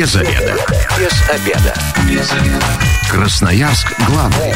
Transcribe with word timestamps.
Без 0.00 0.16
обеда. 0.16 0.56
Без 0.98 1.28
обеда. 1.28 1.74
Без 2.08 2.32
обеда. 2.32 2.66
Красноярск 3.10 3.92
главный. 4.08 4.54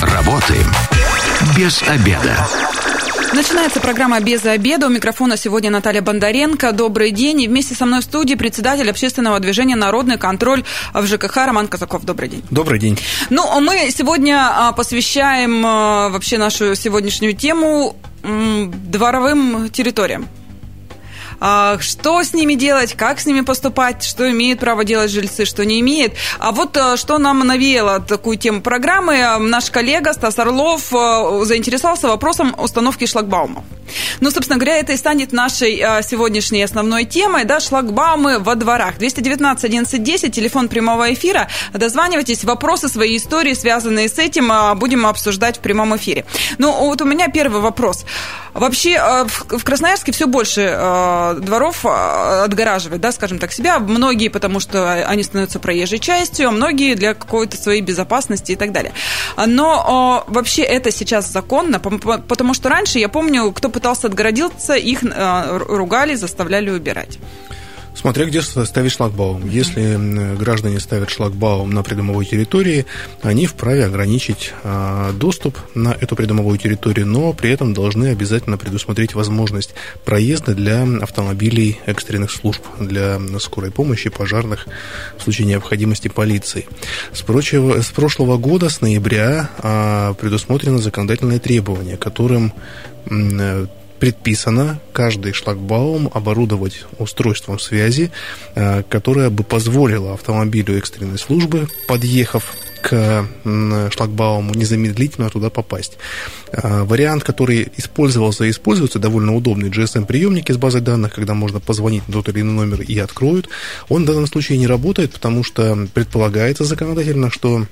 Работаем 0.00 0.64
без 1.56 1.82
обеда. 1.82 2.36
Начинается 3.32 3.80
программа 3.80 4.20
«Без 4.20 4.44
обеда». 4.44 4.86
У 4.86 4.90
микрофона 4.90 5.36
сегодня 5.36 5.70
Наталья 5.70 6.02
Бондаренко. 6.02 6.70
Добрый 6.70 7.10
день. 7.10 7.42
И 7.42 7.48
вместе 7.48 7.74
со 7.74 7.84
мной 7.84 7.98
в 7.98 8.04
студии 8.04 8.36
председатель 8.36 8.88
общественного 8.88 9.40
движения 9.40 9.74
«Народный 9.74 10.18
контроль» 10.18 10.62
в 10.94 11.04
ЖКХ 11.04 11.36
Роман 11.46 11.66
Казаков. 11.66 12.04
Добрый 12.04 12.28
день. 12.28 12.44
Добрый 12.50 12.78
день. 12.78 12.96
Ну, 13.28 13.42
а 13.50 13.58
мы 13.58 13.90
сегодня 13.90 14.38
а, 14.52 14.70
посвящаем 14.70 15.66
а, 15.66 16.10
вообще 16.10 16.38
нашу 16.38 16.76
сегодняшнюю 16.76 17.34
тему 17.34 17.96
дворовым 18.22 19.68
территориям. 19.70 20.28
А, 21.40 21.78
что 21.80 22.22
с 22.22 22.34
ними 22.34 22.54
делать, 22.54 22.94
как 22.94 23.18
с 23.18 23.26
ними 23.26 23.40
поступать, 23.40 24.04
что 24.04 24.30
имеют 24.30 24.60
право 24.60 24.84
делать 24.84 25.10
жильцы, 25.10 25.44
что 25.44 25.64
не 25.64 25.80
имеют. 25.80 26.12
А 26.38 26.52
вот 26.52 26.76
а, 26.76 26.96
что 26.96 27.18
нам 27.18 27.40
навеяло 27.40 28.00
такую 28.00 28.36
тему 28.36 28.60
программы, 28.60 29.22
а, 29.22 29.38
наш 29.38 29.70
коллега 29.70 30.12
Стас 30.12 30.38
Орлов 30.38 30.90
заинтересовался 30.90 32.08
вопросом 32.08 32.54
установки 32.58 33.06
шлагбаумов. 33.06 33.64
Ну, 34.20 34.30
собственно 34.30 34.58
говоря, 34.58 34.78
это 34.78 34.92
и 34.92 34.96
станет 34.96 35.32
нашей 35.32 35.76
сегодняшней 36.02 36.62
основной 36.62 37.04
темой, 37.04 37.44
да, 37.44 37.60
шлагбаумы 37.60 38.38
во 38.38 38.54
дворах. 38.54 38.98
219 38.98 39.64
11 39.64 40.02
10, 40.02 40.34
телефон 40.34 40.68
прямого 40.68 41.12
эфира. 41.12 41.48
Дозванивайтесь, 41.72 42.44
вопросы, 42.44 42.88
свои 42.88 43.16
истории, 43.16 43.54
связанные 43.54 44.08
с 44.08 44.18
этим, 44.18 44.52
будем 44.78 45.06
обсуждать 45.06 45.58
в 45.58 45.60
прямом 45.60 45.96
эфире. 45.96 46.24
Ну, 46.58 46.72
вот 46.72 47.00
у 47.02 47.04
меня 47.04 47.28
первый 47.28 47.60
вопрос. 47.60 48.04
Вообще, 48.52 49.00
в 49.26 49.64
Красноярске 49.64 50.12
все 50.12 50.26
больше 50.26 50.62
дворов 51.40 51.84
а, 51.84 52.44
отгораживает, 52.44 53.00
да, 53.00 53.12
скажем 53.12 53.38
так, 53.38 53.52
себя. 53.52 53.78
Многие, 53.78 54.28
потому 54.28 54.60
что 54.60 54.92
они 54.92 55.22
становятся 55.22 55.60
проезжей 55.60 55.98
частью, 55.98 56.48
а 56.48 56.50
многие 56.50 56.94
для 56.94 57.14
какой-то 57.14 57.56
своей 57.56 57.80
безопасности 57.80 58.52
и 58.52 58.56
так 58.56 58.72
далее. 58.72 58.92
Но 59.36 60.24
вообще 60.26 60.62
это 60.62 60.90
сейчас 60.90 61.30
законно, 61.30 61.78
потому 61.78 62.54
что 62.54 62.68
раньше, 62.68 62.98
я 62.98 63.08
помню, 63.08 63.52
кто 63.52 63.68
пытался 63.80 64.08
отгородиться, 64.08 64.74
их 64.74 65.02
а, 65.02 65.58
ругали, 65.58 66.14
заставляли 66.14 66.68
убирать. 66.68 67.18
Смотря 68.00 68.24
где 68.24 68.40
ставить 68.40 68.92
шлагбаум. 68.92 69.46
Если 69.46 70.34
граждане 70.36 70.80
ставят 70.80 71.10
шлагбаум 71.10 71.68
на 71.68 71.82
придомовой 71.82 72.24
территории, 72.24 72.86
они 73.20 73.44
вправе 73.44 73.84
ограничить 73.84 74.54
а, 74.64 75.12
доступ 75.12 75.58
на 75.74 75.90
эту 76.00 76.16
придомовую 76.16 76.56
территорию, 76.56 77.06
но 77.06 77.34
при 77.34 77.50
этом 77.50 77.74
должны 77.74 78.06
обязательно 78.06 78.56
предусмотреть 78.56 79.12
возможность 79.12 79.74
проезда 80.06 80.54
для 80.54 80.84
автомобилей 81.02 81.78
экстренных 81.84 82.30
служб, 82.30 82.62
для 82.78 83.20
скорой 83.38 83.70
помощи, 83.70 84.08
пожарных, 84.08 84.66
в 85.18 85.22
случае 85.22 85.48
необходимости 85.48 86.08
полиции. 86.08 86.68
С, 87.12 87.20
прочего, 87.20 87.82
с 87.82 87.90
прошлого 87.90 88.38
года, 88.38 88.70
с 88.70 88.80
ноября, 88.80 89.50
а, 89.58 90.14
предусмотрено 90.14 90.78
законодательное 90.78 91.38
требование, 91.38 91.98
которым 91.98 92.54
предписано 94.00 94.80
каждый 94.92 95.32
шлагбаум 95.34 96.10
оборудовать 96.12 96.84
устройством 96.98 97.58
связи, 97.58 98.10
э, 98.54 98.82
которое 98.88 99.30
бы 99.30 99.44
позволило 99.44 100.14
автомобилю 100.14 100.76
экстренной 100.78 101.18
службы, 101.18 101.68
подъехав 101.86 102.56
к 102.80 103.26
шлагбауму, 103.90 104.54
незамедлительно 104.54 105.28
туда 105.28 105.50
попасть. 105.50 105.98
Э, 106.50 106.82
вариант, 106.84 107.24
который 107.24 107.70
использовался 107.76 108.44
и 108.44 108.50
используется, 108.50 108.98
довольно 108.98 109.34
удобный, 109.36 109.68
GSM-приемники 109.68 110.50
с 110.50 110.56
базой 110.56 110.80
данных, 110.80 111.14
когда 111.14 111.34
можно 111.34 111.60
позвонить 111.60 112.08
на 112.08 112.14
тот 112.14 112.30
или 112.30 112.40
иной 112.40 112.66
номер 112.66 112.80
и 112.80 112.98
откроют, 112.98 113.48
он 113.90 114.04
в 114.04 114.06
данном 114.06 114.26
случае 114.26 114.58
не 114.58 114.66
работает, 114.66 115.12
потому 115.12 115.44
что 115.44 115.86
предполагается 115.92 116.64
законодательно, 116.64 117.30
что 117.30 117.66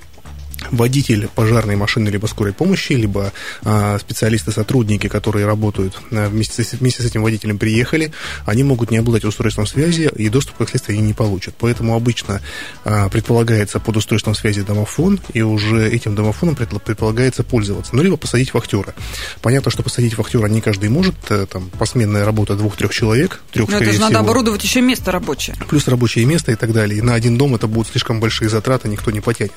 водитель 0.70 1.28
пожарной 1.34 1.76
машины 1.76 2.08
либо 2.08 2.26
скорой 2.26 2.52
помощи, 2.52 2.92
либо 2.92 3.32
а, 3.64 3.98
специалисты-сотрудники, 3.98 5.08
которые 5.08 5.46
работают 5.46 5.98
а, 6.10 6.28
вместе, 6.28 6.62
с, 6.62 6.72
вместе 6.72 7.02
с 7.02 7.06
этим 7.06 7.22
водителем 7.22 7.58
приехали, 7.58 8.12
они 8.44 8.62
могут 8.64 8.90
не 8.90 8.98
обладать 8.98 9.24
устройством 9.24 9.66
связи 9.66 10.10
и 10.16 10.28
доступ 10.28 10.56
к 10.58 10.68
следствию 10.68 10.98
они 10.98 11.06
не 11.08 11.14
получат. 11.14 11.54
Поэтому 11.58 11.94
обычно 11.94 12.40
а, 12.84 13.08
предполагается 13.08 13.80
под 13.80 13.96
устройством 13.96 14.34
связи 14.34 14.62
домофон, 14.62 15.20
и 15.32 15.42
уже 15.42 15.88
этим 15.88 16.14
домофоном 16.14 16.56
предполагается 16.56 17.42
пользоваться. 17.44 17.94
Ну, 17.94 18.02
либо 18.02 18.16
посадить 18.16 18.52
вахтера. 18.54 18.94
Понятно, 19.40 19.70
что 19.70 19.82
посадить 19.82 20.16
вахтера 20.16 20.46
не 20.46 20.60
каждый 20.60 20.88
может, 20.88 21.14
э, 21.30 21.46
там 21.50 21.70
посменная 21.70 22.24
работа 22.24 22.54
двух-трех 22.54 22.92
человек, 22.92 23.40
трех, 23.52 23.68
Но 23.68 23.76
это 23.76 23.84
же 23.86 23.92
всего. 23.92 24.04
надо 24.04 24.20
оборудовать 24.20 24.62
еще 24.62 24.80
место 24.80 25.12
рабочее. 25.12 25.56
Плюс 25.68 25.86
рабочее 25.88 26.24
место 26.24 26.52
и 26.52 26.54
так 26.54 26.72
далее. 26.72 26.98
И 26.98 27.02
на 27.02 27.14
один 27.14 27.38
дом 27.38 27.54
это 27.54 27.66
будут 27.66 27.88
слишком 27.88 28.20
большие 28.20 28.48
затраты, 28.48 28.88
никто 28.88 29.10
не 29.10 29.20
потянет. 29.20 29.52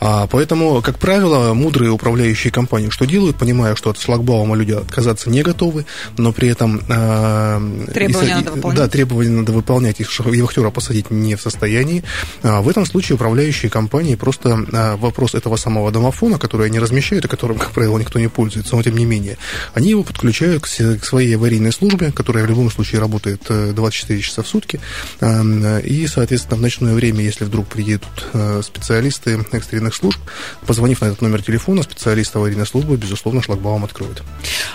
А, 0.00 0.26
Поэтому, 0.30 0.80
как 0.82 0.98
правило, 0.98 1.54
мудрые 1.54 1.90
управляющие 1.90 2.52
компании 2.52 2.90
что 2.90 3.04
делают, 3.04 3.36
понимая, 3.36 3.74
что 3.76 3.90
от 3.90 3.98
шлагбаума 3.98 4.56
люди 4.56 4.72
отказаться 4.72 5.30
не 5.30 5.42
готовы, 5.42 5.86
но 6.16 6.32
при 6.32 6.48
этом... 6.48 6.80
Э, 6.88 7.60
требования 7.92 8.30
и, 8.30 8.34
надо 8.34 8.52
выполнять. 8.52 8.78
Да, 8.78 8.88
требования 8.88 9.30
надо 9.30 9.52
выполнять, 9.52 10.00
и 10.00 10.04
вахтера 10.40 10.70
посадить 10.70 11.10
не 11.10 11.36
в 11.36 11.42
состоянии. 11.42 12.02
А 12.42 12.60
в 12.60 12.68
этом 12.68 12.86
случае 12.86 13.16
управляющие 13.16 13.70
компании 13.70 14.14
просто 14.14 14.66
а, 14.72 14.96
вопрос 14.96 15.34
этого 15.34 15.56
самого 15.56 15.90
домофона, 15.90 16.38
который 16.38 16.66
они 16.66 16.78
размещают, 16.78 17.24
и 17.24 17.28
которым, 17.28 17.58
как 17.58 17.70
правило, 17.70 17.98
никто 17.98 18.18
не 18.18 18.28
пользуется, 18.28 18.76
но 18.76 18.82
тем 18.82 18.96
не 18.96 19.04
менее, 19.04 19.38
они 19.74 19.90
его 19.90 20.02
подключают 20.02 20.62
к, 20.62 20.66
своей 20.66 21.36
аварийной 21.36 21.72
службе, 21.72 22.12
которая 22.12 22.44
в 22.44 22.48
любом 22.48 22.70
случае 22.70 23.00
работает 23.00 23.42
24 23.48 24.18
э, 24.18 24.22
часа 24.22 24.42
в 24.42 24.48
сутки, 24.48 24.80
э, 25.20 25.80
и, 25.82 26.06
соответственно, 26.06 26.56
в 26.56 26.60
ночное 26.60 26.94
время, 26.94 27.22
если 27.22 27.44
вдруг 27.44 27.66
приедут 27.66 28.26
э, 28.32 28.62
специалисты 28.64 29.44
экстренных 29.52 29.94
служб, 29.94 30.19
Позвонив 30.66 31.00
на 31.00 31.06
этот 31.06 31.22
номер 31.22 31.42
телефона, 31.42 31.82
специалист 31.82 32.34
аварийной 32.36 32.66
службы, 32.66 32.96
безусловно, 32.96 33.42
шлагбаум 33.42 33.84
откроет. 33.84 34.22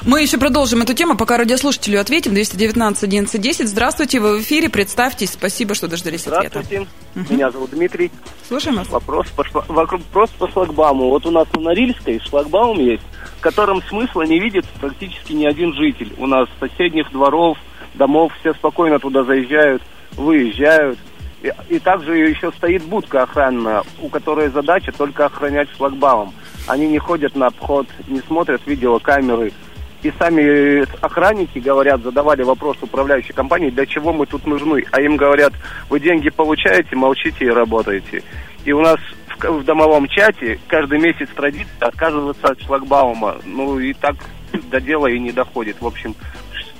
Мы 0.03 0.21
еще 0.21 0.37
продолжим 0.37 0.81
эту 0.81 0.93
тему, 0.93 1.15
пока 1.15 1.37
радиослушателю 1.37 1.99
ответим. 1.99 2.33
219 2.33 3.03
11 3.03 3.41
10. 3.41 3.69
Здравствуйте, 3.69 4.19
вы 4.19 4.37
в 4.37 4.41
эфире, 4.41 4.69
представьтесь. 4.69 5.31
Спасибо, 5.31 5.75
что 5.75 5.87
дождались 5.87 6.21
Здравствуйте. 6.21 6.59
ответа. 6.59 6.87
Здравствуйте, 7.13 7.33
меня 7.33 7.51
зовут 7.51 7.71
Дмитрий. 7.71 8.11
Слушаем 8.47 8.77
вас. 8.77 8.89
Вопрос 8.89 9.27
по, 9.35 9.45
вопрос 9.67 10.29
по 10.37 10.49
шлагбауму. 10.51 11.09
Вот 11.09 11.25
у 11.25 11.31
нас 11.31 11.47
на 11.53 11.61
Норильской 11.61 12.19
шлагбаум 12.19 12.79
есть, 12.79 13.03
в 13.37 13.41
котором 13.41 13.81
смысла 13.83 14.23
не 14.23 14.39
видит 14.39 14.65
практически 14.79 15.33
ни 15.33 15.45
один 15.45 15.73
житель. 15.73 16.13
У 16.17 16.27
нас 16.27 16.47
соседних 16.59 17.11
дворов, 17.11 17.57
домов, 17.93 18.33
все 18.39 18.53
спокойно 18.53 18.99
туда 18.99 19.23
заезжают, 19.23 19.81
выезжают. 20.15 20.99
И, 21.69 21.79
также 21.79 22.17
еще 22.17 22.51
стоит 22.53 22.83
будка 22.83 23.23
охранная, 23.23 23.83
у 24.01 24.09
которой 24.09 24.49
задача 24.49 24.91
только 24.91 25.25
охранять 25.25 25.69
шлагбаум. 25.75 26.33
Они 26.67 26.87
не 26.87 26.97
ходят 26.97 27.35
на 27.35 27.47
обход, 27.47 27.87
не 28.07 28.19
смотрят 28.21 28.61
видеокамеры. 28.65 29.51
И 30.03 30.11
сами 30.19 30.85
охранники 31.03 31.59
говорят, 31.59 32.01
задавали 32.03 32.43
вопрос 32.43 32.77
управляющей 32.81 33.33
компании, 33.33 33.69
для 33.69 33.85
чего 33.85 34.13
мы 34.13 34.25
тут 34.25 34.45
нужны. 34.45 34.83
А 34.91 35.01
им 35.01 35.17
говорят, 35.17 35.53
вы 35.89 35.99
деньги 35.99 36.29
получаете, 36.29 36.95
молчите 36.95 37.45
и 37.45 37.49
работаете. 37.49 38.23
И 38.65 38.71
у 38.71 38.81
нас 38.81 38.97
в, 39.27 39.43
в 39.43 39.63
домовом 39.63 40.07
чате 40.07 40.59
каждый 40.67 40.99
месяц 40.99 41.29
традиция 41.35 41.87
отказываться 41.87 42.47
от 42.47 42.61
шлагбаума. 42.61 43.37
Ну 43.45 43.79
и 43.79 43.93
так 43.93 44.15
до 44.69 44.79
дела 44.79 45.07
и 45.07 45.19
не 45.19 45.31
доходит. 45.31 45.81
В 45.81 45.87
общем, 45.87 46.15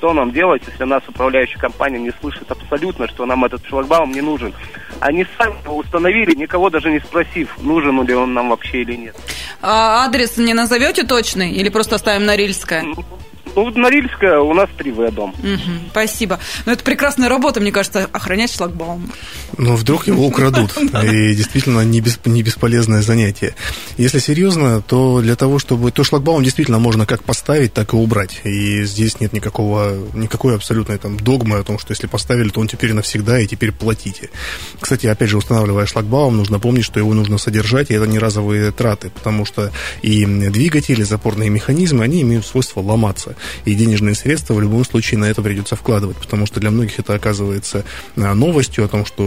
что 0.05 0.13
нам 0.13 0.31
делать, 0.31 0.61
если 0.67 0.83
нас 0.83 1.01
управляющая 1.07 1.57
компания 1.57 1.97
не 1.97 2.11
слышит 2.21 2.51
абсолютно, 2.51 3.07
что 3.07 3.25
нам 3.25 3.43
этот 3.43 3.65
шлагбаум 3.65 4.11
не 4.11 4.21
нужен. 4.21 4.53
Они 4.99 5.25
сами 5.35 5.55
его 5.63 5.77
установили, 5.77 6.35
никого 6.35 6.69
даже 6.69 6.91
не 6.91 6.99
спросив, 6.99 7.57
нужен 7.57 8.05
ли 8.05 8.13
он 8.13 8.35
нам 8.35 8.49
вообще 8.49 8.83
или 8.83 8.95
нет. 8.95 9.15
А 9.63 10.05
адрес 10.05 10.37
не 10.37 10.53
назовете 10.53 11.05
точный 11.05 11.53
или 11.53 11.69
просто 11.69 11.95
оставим 11.95 12.25
на 12.25 12.35
Рильское? 12.35 12.85
Ну, 13.55 13.69
Норильская 13.71 14.39
у 14.39 14.53
нас 14.53 14.69
три 14.77 14.91
в 14.91 15.11
дом. 15.11 15.31
Угу, 15.31 15.89
спасибо. 15.91 16.39
Ну, 16.65 16.73
это 16.73 16.83
прекрасная 16.83 17.29
работа, 17.29 17.61
мне 17.61 17.71
кажется, 17.71 18.09
охранять 18.11 18.53
шлагбаум. 18.53 19.09
Но 19.57 19.75
вдруг 19.75 20.07
его 20.07 20.25
украдут. 20.27 20.77
И 20.77 21.35
действительно 21.35 21.81
не, 21.81 22.01
бесполезное 22.01 23.01
занятие. 23.01 23.55
Если 23.97 24.19
серьезно, 24.19 24.81
то 24.81 25.21
для 25.21 25.35
того, 25.35 25.59
чтобы... 25.59 25.91
То 25.91 26.03
шлагбаум 26.03 26.43
действительно 26.43 26.79
можно 26.79 27.05
как 27.05 27.23
поставить, 27.23 27.73
так 27.73 27.93
и 27.93 27.95
убрать. 27.95 28.41
И 28.43 28.83
здесь 28.83 29.19
нет 29.19 29.31
никакого, 29.31 29.95
никакой 30.13 30.55
абсолютной 30.55 30.97
там 30.97 31.17
догмы 31.17 31.57
о 31.59 31.63
том, 31.63 31.79
что 31.79 31.91
если 31.91 32.07
поставили, 32.07 32.49
то 32.49 32.59
он 32.59 32.67
теперь 32.67 32.93
навсегда, 32.93 33.39
и 33.39 33.47
теперь 33.47 33.71
платите. 33.71 34.29
Кстати, 34.79 35.07
опять 35.07 35.29
же, 35.29 35.37
устанавливая 35.37 35.85
шлагбаум, 35.85 36.35
нужно 36.35 36.59
помнить, 36.59 36.83
что 36.83 36.99
его 36.99 37.13
нужно 37.13 37.37
содержать, 37.37 37.91
и 37.91 37.93
это 37.93 38.05
не 38.05 38.19
разовые 38.19 38.71
траты, 38.71 39.09
потому 39.09 39.45
что 39.45 39.71
и 40.01 40.25
двигатели, 40.25 41.03
запорные 41.03 41.49
механизмы, 41.49 42.03
они 42.03 42.21
имеют 42.21 42.45
свойство 42.45 42.81
ломаться. 42.81 43.35
И 43.65 43.73
денежные 43.75 44.15
средства 44.15 44.53
в 44.53 44.61
любом 44.61 44.85
случае 44.85 45.19
на 45.19 45.25
это 45.25 45.41
придется 45.41 45.75
вкладывать, 45.75 46.17
потому 46.17 46.45
что 46.45 46.59
для 46.59 46.71
многих 46.71 46.99
это 46.99 47.13
оказывается 47.13 47.83
новостью 48.15 48.85
о 48.85 48.87
том, 48.87 49.05
что 49.05 49.23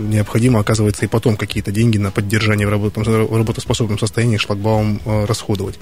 необходимо, 0.00 0.60
оказывается, 0.60 1.04
и 1.04 1.08
потом 1.08 1.36
какие-то 1.36 1.72
деньги 1.72 1.98
на 1.98 2.10
поддержание 2.10 2.66
в, 2.66 3.36
работоспособном 3.36 3.98
состоянии 3.98 4.36
шлагбаум 4.36 5.00
расходовать. 5.04 5.78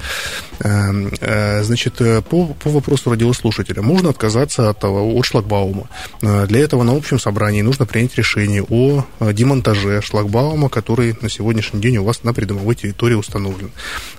Значит, 0.61 1.95
по, 2.29 2.47
по 2.47 2.71
вопросу 2.71 3.11
радиослушателя, 3.11 3.83
можно 3.83 4.11
отказаться 4.11 4.71
от, 4.71 4.85
от 4.85 5.25
шлагбаума. 5.25 5.89
Для 6.21 6.61
этого 6.61 6.83
на 6.83 6.97
общем 6.97 7.19
собрании 7.19 7.63
нужно 7.63 7.87
принять 7.87 8.17
решение 8.17 8.63
о 8.63 9.05
демонтаже 9.21 10.01
шлагбаума, 10.03 10.69
который 10.69 11.17
на 11.21 11.29
сегодняшний 11.29 11.81
день 11.81 11.99
у 11.99 12.05
вас 12.05 12.23
на 12.25 12.33
придомовой 12.35 12.75
территории 12.75 13.15
установлен. 13.15 13.71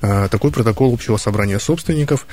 Такой 0.01 0.51
протокол 0.51 0.93
общего 0.93 1.17
собрания 1.17 1.59
собственников, 1.59 2.27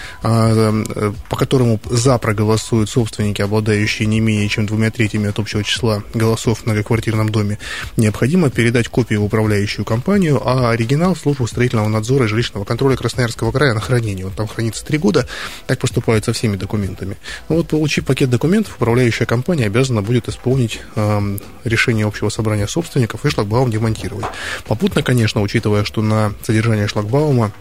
по 1.29 1.37
которому 1.37 1.81
за 1.85 2.19
проголосуют 2.19 2.91
собственники, 2.91 3.43
обладающие 3.43 4.06
не 4.06 4.20
менее 4.20 4.49
чем 4.49 4.67
двумя 4.67 4.91
третьими 4.91 5.29
от 5.29 5.38
общего 5.38 5.62
числа 5.64 6.03
голосов 6.14 6.61
в 6.61 6.67
многоквартирном 6.67 7.31
доме, 7.31 7.58
необходимо 7.97 8.50
передать 8.50 8.88
копию 8.88 9.23
в 9.23 9.25
управляющую 9.25 9.85
компанию, 9.85 10.41
а 10.44 10.70
оригинал 10.70 11.14
в 11.14 11.19
службу 11.19 11.47
строительного 11.47 11.88
надзора 11.88 12.25
и 12.25 12.29
жилищного 12.29 12.64
контроля 12.64 12.97
Красноярского 12.97 13.53
края 13.53 13.75
на 13.75 13.81
хранение. 13.81 14.26
Он 14.26 14.32
там 14.32 14.47
хранится 14.47 14.85
три 14.85 14.99
года, 14.99 15.26
так 15.67 15.79
поступают 15.79 16.25
со 16.25 16.32
всеми 16.32 16.56
документами. 16.56 17.17
Ну 17.49 17.56
вот, 17.56 17.69
получив 17.69 18.06
пакет 18.06 18.31
документов, 18.31 18.76
управляющая 18.76 19.26
компания 19.26 19.67
обязана 19.67 20.03
будет 20.03 20.29
исполнить 20.29 20.81
э, 20.94 21.38
решение 21.64 22.06
общего 22.06 22.29
собрания 22.29 22.67
собственников 22.67 23.25
и 23.25 23.31
шлагбаум 23.31 23.70
демонтировать. 23.70 24.26
Попутно, 24.67 25.03
конечно, 25.03 25.43
учитывая, 25.43 25.85
что 25.85 26.03
на 26.03 26.32
содержание 26.43 26.88
шлагбаума 26.88 27.53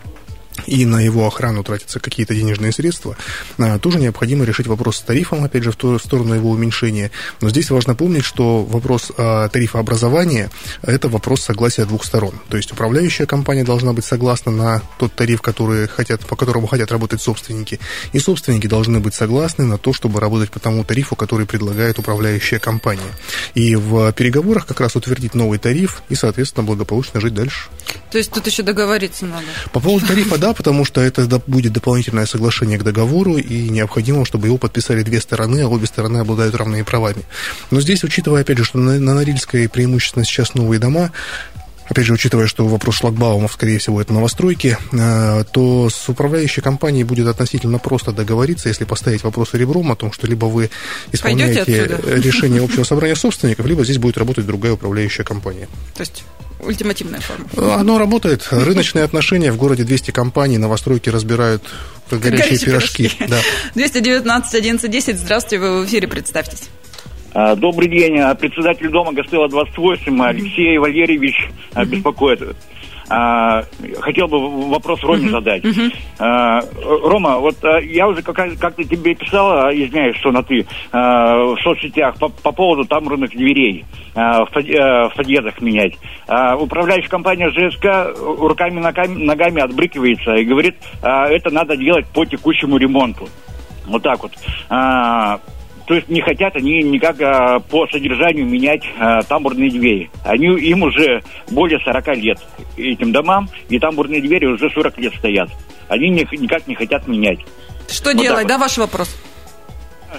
и 0.66 0.86
на 0.86 1.02
его 1.02 1.28
охрану 1.28 1.64
тратятся 1.64 2.00
какие-то 2.00 2.34
денежные 2.34 2.72
средства, 2.72 3.18
а, 3.58 3.80
тоже 3.80 4.00
необходимо 4.00 4.46
решить 4.46 4.68
вопрос 4.68 4.98
с 4.98 5.02
тарифом, 5.02 5.44
опять 5.44 5.64
же, 5.64 5.72
в 5.72 6.00
сторону 6.00 6.34
его 6.34 6.50
уменьшения. 6.50 7.12
Но 7.42 7.50
здесь 7.50 7.70
важно 7.70 7.96
помнить, 7.96 8.24
что 8.24 8.64
вопрос 8.64 9.12
а, 9.18 9.50
тарифообразования– 9.50 10.50
это 10.82 11.10
вопрос 11.10 11.42
согласия 11.42 11.86
двух 11.86 12.06
сторон. 12.06 12.34
То 12.50 12.58
есть 12.58 12.72
управляющая 12.72 13.26
компания 13.26 13.64
должна 13.64 13.94
быть 13.94 14.06
согласна 14.06 14.52
на 14.52 14.82
тот 15.00 15.14
тариф, 15.14 15.42
который 15.42 15.88
хотят, 15.88 16.26
по 16.26 16.36
которому 16.36 16.68
хотят 16.68 16.92
работать 16.92 17.22
собственники, 17.22 17.80
и 18.14 18.20
собственники 18.20 18.68
должны 18.68 19.00
быть 19.00 19.14
согласны 19.14 19.66
на 19.66 19.78
то, 19.78 19.94
чтобы 19.94 20.20
работать 20.20 20.52
по 20.52 20.60
тому 20.60 20.84
тарифу, 20.84 21.16
который 21.16 21.46
предлагает 21.46 22.00
управляющая 22.00 22.60
компания. 22.60 23.02
И 23.54 23.76
в 23.76 24.12
переговорах 24.14 24.66
как 24.66 24.80
раз 24.80 24.96
утвердить 24.96 25.36
новый 25.36 25.60
тариф 25.60 26.02
и, 26.10 26.16
соответственно, 26.16 26.66
благополучно 26.66 27.20
жить 27.20 27.34
дальше. 27.34 27.70
То 28.16 28.20
есть 28.20 28.32
тут 28.32 28.48
еще 28.48 28.64
договориться 28.64 29.26
надо? 29.26 29.44
По 29.74 29.82
поводу 29.82 30.08
тарифа, 30.08 30.38
да, 30.38 30.54
потому 30.54 30.86
что 30.86 31.02
это 31.02 31.28
будет 31.48 31.74
дополнительное 31.74 32.26
соглашение 32.26 32.78
к 32.78 32.84
договору, 32.84 33.36
и 33.36 33.68
необходимо, 33.68 34.24
чтобы 34.24 34.48
его 34.48 34.58
подписали 34.58 35.04
две 35.04 35.20
стороны, 35.20 35.60
а 35.60 35.68
обе 35.68 35.86
стороны 35.86 36.20
обладают 36.20 36.56
равными 36.56 36.84
правами. 36.84 37.24
Но 37.72 37.82
здесь, 37.82 38.06
учитывая, 38.06 38.44
опять 38.44 38.58
же, 38.58 38.64
что 38.64 38.78
на 38.78 38.98
Норильской 38.98 39.68
преимущественно 39.68 40.24
сейчас 40.24 40.54
новые 40.54 40.80
дома, 40.80 41.12
опять 41.90 42.06
же, 42.06 42.14
учитывая, 42.14 42.48
что 42.48 42.66
вопрос 42.66 42.96
шлагбаумов, 42.96 43.52
скорее 43.52 43.80
всего, 43.80 44.00
это 44.00 44.14
новостройки, 44.14 44.78
э, 44.94 45.44
то 45.52 45.90
с 45.90 46.08
управляющей 46.08 46.62
компанией 46.62 47.04
будет 47.04 47.28
относительно 47.28 47.80
просто 47.80 48.14
договориться, 48.14 48.70
если 48.70 48.86
поставить 48.86 49.26
вопрос 49.26 49.54
ребром 49.56 49.92
о 49.92 49.98
том, 49.98 50.14
что 50.14 50.26
либо 50.26 50.46
вы 50.46 50.70
исполняете 51.12 52.00
решение 52.06 52.64
общего 52.64 52.86
собрания 52.86 53.18
собственников, 53.18 53.66
либо 53.66 53.84
здесь 53.84 53.98
будет 53.98 54.18
работать 54.18 54.46
другая 54.46 54.72
управляющая 54.72 55.26
компания. 55.26 55.68
То 55.96 56.04
есть 56.04 56.24
ультимативная 56.60 57.22
форма. 57.22 57.76
Оно 57.76 57.98
работает. 57.98 58.48
Рыночные 58.52 59.04
отношения 59.04 59.52
в 59.52 59.58
городе 59.58 59.84
200 59.84 60.12
компаний, 60.12 60.58
новостройки 60.58 61.10
разбирают 61.10 61.64
как 62.10 62.20
горячие, 62.20 62.48
горячие 62.48 62.66
пирожки. 62.66 63.04
пирожки. 63.10 63.26
Да. 63.28 63.40
219 63.76 64.56
11 64.56 64.92
10. 64.92 65.18
Здравствуйте, 65.18 65.60
вы 65.60 65.82
в 65.82 65.86
эфире, 65.86 66.08
представьтесь. 66.08 66.70
А, 67.34 67.56
добрый 67.56 67.90
день. 67.90 68.18
А, 68.20 68.34
председатель 68.34 68.90
дома 68.90 69.12
Гостела 69.12 69.50
28 69.50 70.24
Алексей 70.24 70.78
Валерьевич 70.78 71.50
mm-hmm. 71.74 71.86
беспокоит. 71.86 72.42
А, 73.10 73.64
хотел 74.00 74.28
бы 74.28 74.70
вопрос 74.70 75.04
Роме 75.04 75.28
uh-huh. 75.28 75.32
задать. 75.32 75.64
Uh-huh. 75.64 75.94
А, 76.20 76.62
Рома, 77.04 77.38
вот 77.38 77.56
а, 77.64 77.80
я 77.80 78.08
уже 78.08 78.22
как- 78.22 78.58
как-то 78.58 78.84
тебе 78.84 79.14
писал, 79.16 79.72
извиняюсь, 79.72 80.18
что 80.18 80.32
на 80.32 80.44
ты, 80.44 80.66
а, 80.92 81.54
в 81.54 81.60
соцсетях 81.62 82.18
по, 82.18 82.30
по 82.30 82.52
поводу 82.52 82.86
тамбурных 82.86 83.32
дверей 83.32 83.86
а, 84.16 84.46
в, 84.46 84.50
а, 84.58 85.10
в 85.10 85.16
подъездах 85.16 85.62
менять. 85.62 85.94
А, 86.28 86.56
управляющая 86.56 87.10
компания 87.10 87.50
ЖСК 87.50 88.18
руками 88.20 88.80
ногами, 88.80 89.24
ногами 89.24 89.62
отбрыкивается 89.62 90.34
и 90.34 90.46
говорит, 90.46 90.76
а, 91.02 91.28
это 91.28 91.52
надо 91.52 91.78
делать 91.78 92.08
по 92.08 92.26
текущему 92.26 92.78
ремонту. 92.78 93.28
Вот 93.86 94.02
так 94.02 94.22
вот. 94.24 94.32
А, 94.70 95.40
то 95.86 95.94
есть 95.94 96.10
не 96.10 96.22
хотят 96.22 96.56
они 96.56 96.82
никак 96.84 97.22
а, 97.22 97.60
по 97.60 97.88
содержанию 97.88 98.46
менять 98.46 98.82
а, 99.00 99.22
тамбурные 99.22 99.70
двери. 99.70 100.10
Они, 100.24 100.48
им 100.48 100.84
уже 100.84 101.22
более 101.52 101.80
40 101.80 102.08
лет, 102.18 102.40
этим 102.78 103.12
домам, 103.12 103.50
и 103.70 103.80
тамбурные 103.80 104.22
двери 104.22 104.46
уже 104.46 104.70
40 104.70 104.98
лет 104.98 105.14
стоят. 105.16 105.50
Они 105.88 106.10
не, 106.10 106.28
никак 106.38 106.68
не 106.68 106.76
хотят 106.76 107.08
менять. 107.08 107.40
Что 107.88 108.12
вот 108.12 108.22
делать, 108.22 108.48
да, 108.48 108.58
ваш 108.58 108.78
вопрос? 108.78 109.16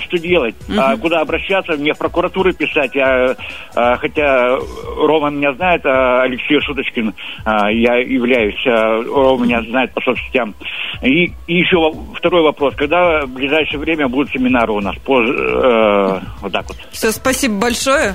Что 0.01 0.19
делать, 0.19 0.55
угу. 0.69 0.79
а, 0.79 0.97
куда 0.97 1.21
обращаться, 1.21 1.73
мне 1.73 1.95
в 1.95 1.99
прокуратуру 1.99 2.53
писать, 2.53 2.95
я, 2.95 3.37
а, 3.75 3.97
хотя 3.97 4.57
Рома 4.99 5.31
меня 5.31 5.53
знает, 5.55 5.85
а, 5.85 6.23
Алексей 6.23 6.61
Шуточкин, 6.61 7.15
а, 7.45 7.71
я 7.71 7.97
являюсь, 7.97 8.67
а, 8.67 9.03
Рома 9.03 9.45
меня 9.45 9.63
знает 9.63 9.93
по 9.93 10.01
соцсетям. 10.01 10.55
И, 11.03 11.33
и 11.47 11.55
еще 11.59 11.77
второй 12.15 12.43
вопрос, 12.43 12.75
когда 12.77 13.27
в 13.27 13.31
ближайшее 13.31 13.79
время 13.79 14.09
будут 14.09 14.31
семинары 14.31 14.73
у 14.73 14.81
нас 14.81 14.97
по, 15.05 15.23
э, 15.23 16.21
вот 16.41 16.53
так 16.53 16.67
вот. 16.69 16.77
Все, 16.91 17.13
спасибо 17.13 17.61
большое. 17.61 18.15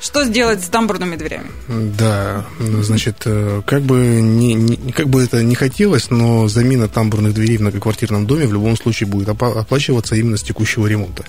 Что 0.00 0.24
сделать 0.24 0.64
с 0.64 0.68
тамбурными 0.68 1.16
дверями? 1.16 1.50
Да, 1.68 2.46
значит, 2.58 3.22
э, 3.26 3.60
как 3.66 3.82
бы, 3.82 4.20
не, 4.22 4.54
не, 4.54 4.92
как 4.92 5.08
бы 5.08 5.22
это 5.22 5.42
не 5.42 5.54
хотелось, 5.54 6.10
но 6.10 6.48
замена 6.48 6.88
тамбурных 6.88 7.34
дверей 7.34 7.58
в 7.58 7.60
многоквартирном 7.60 8.26
доме 8.26 8.46
в 8.46 8.52
любом 8.52 8.76
случае 8.76 9.08
будет 9.08 9.28
оплачиваться 9.28 10.16
именно 10.16 10.38
с 10.38 10.42
текущего 10.42 10.86
ремонта. 10.86 11.24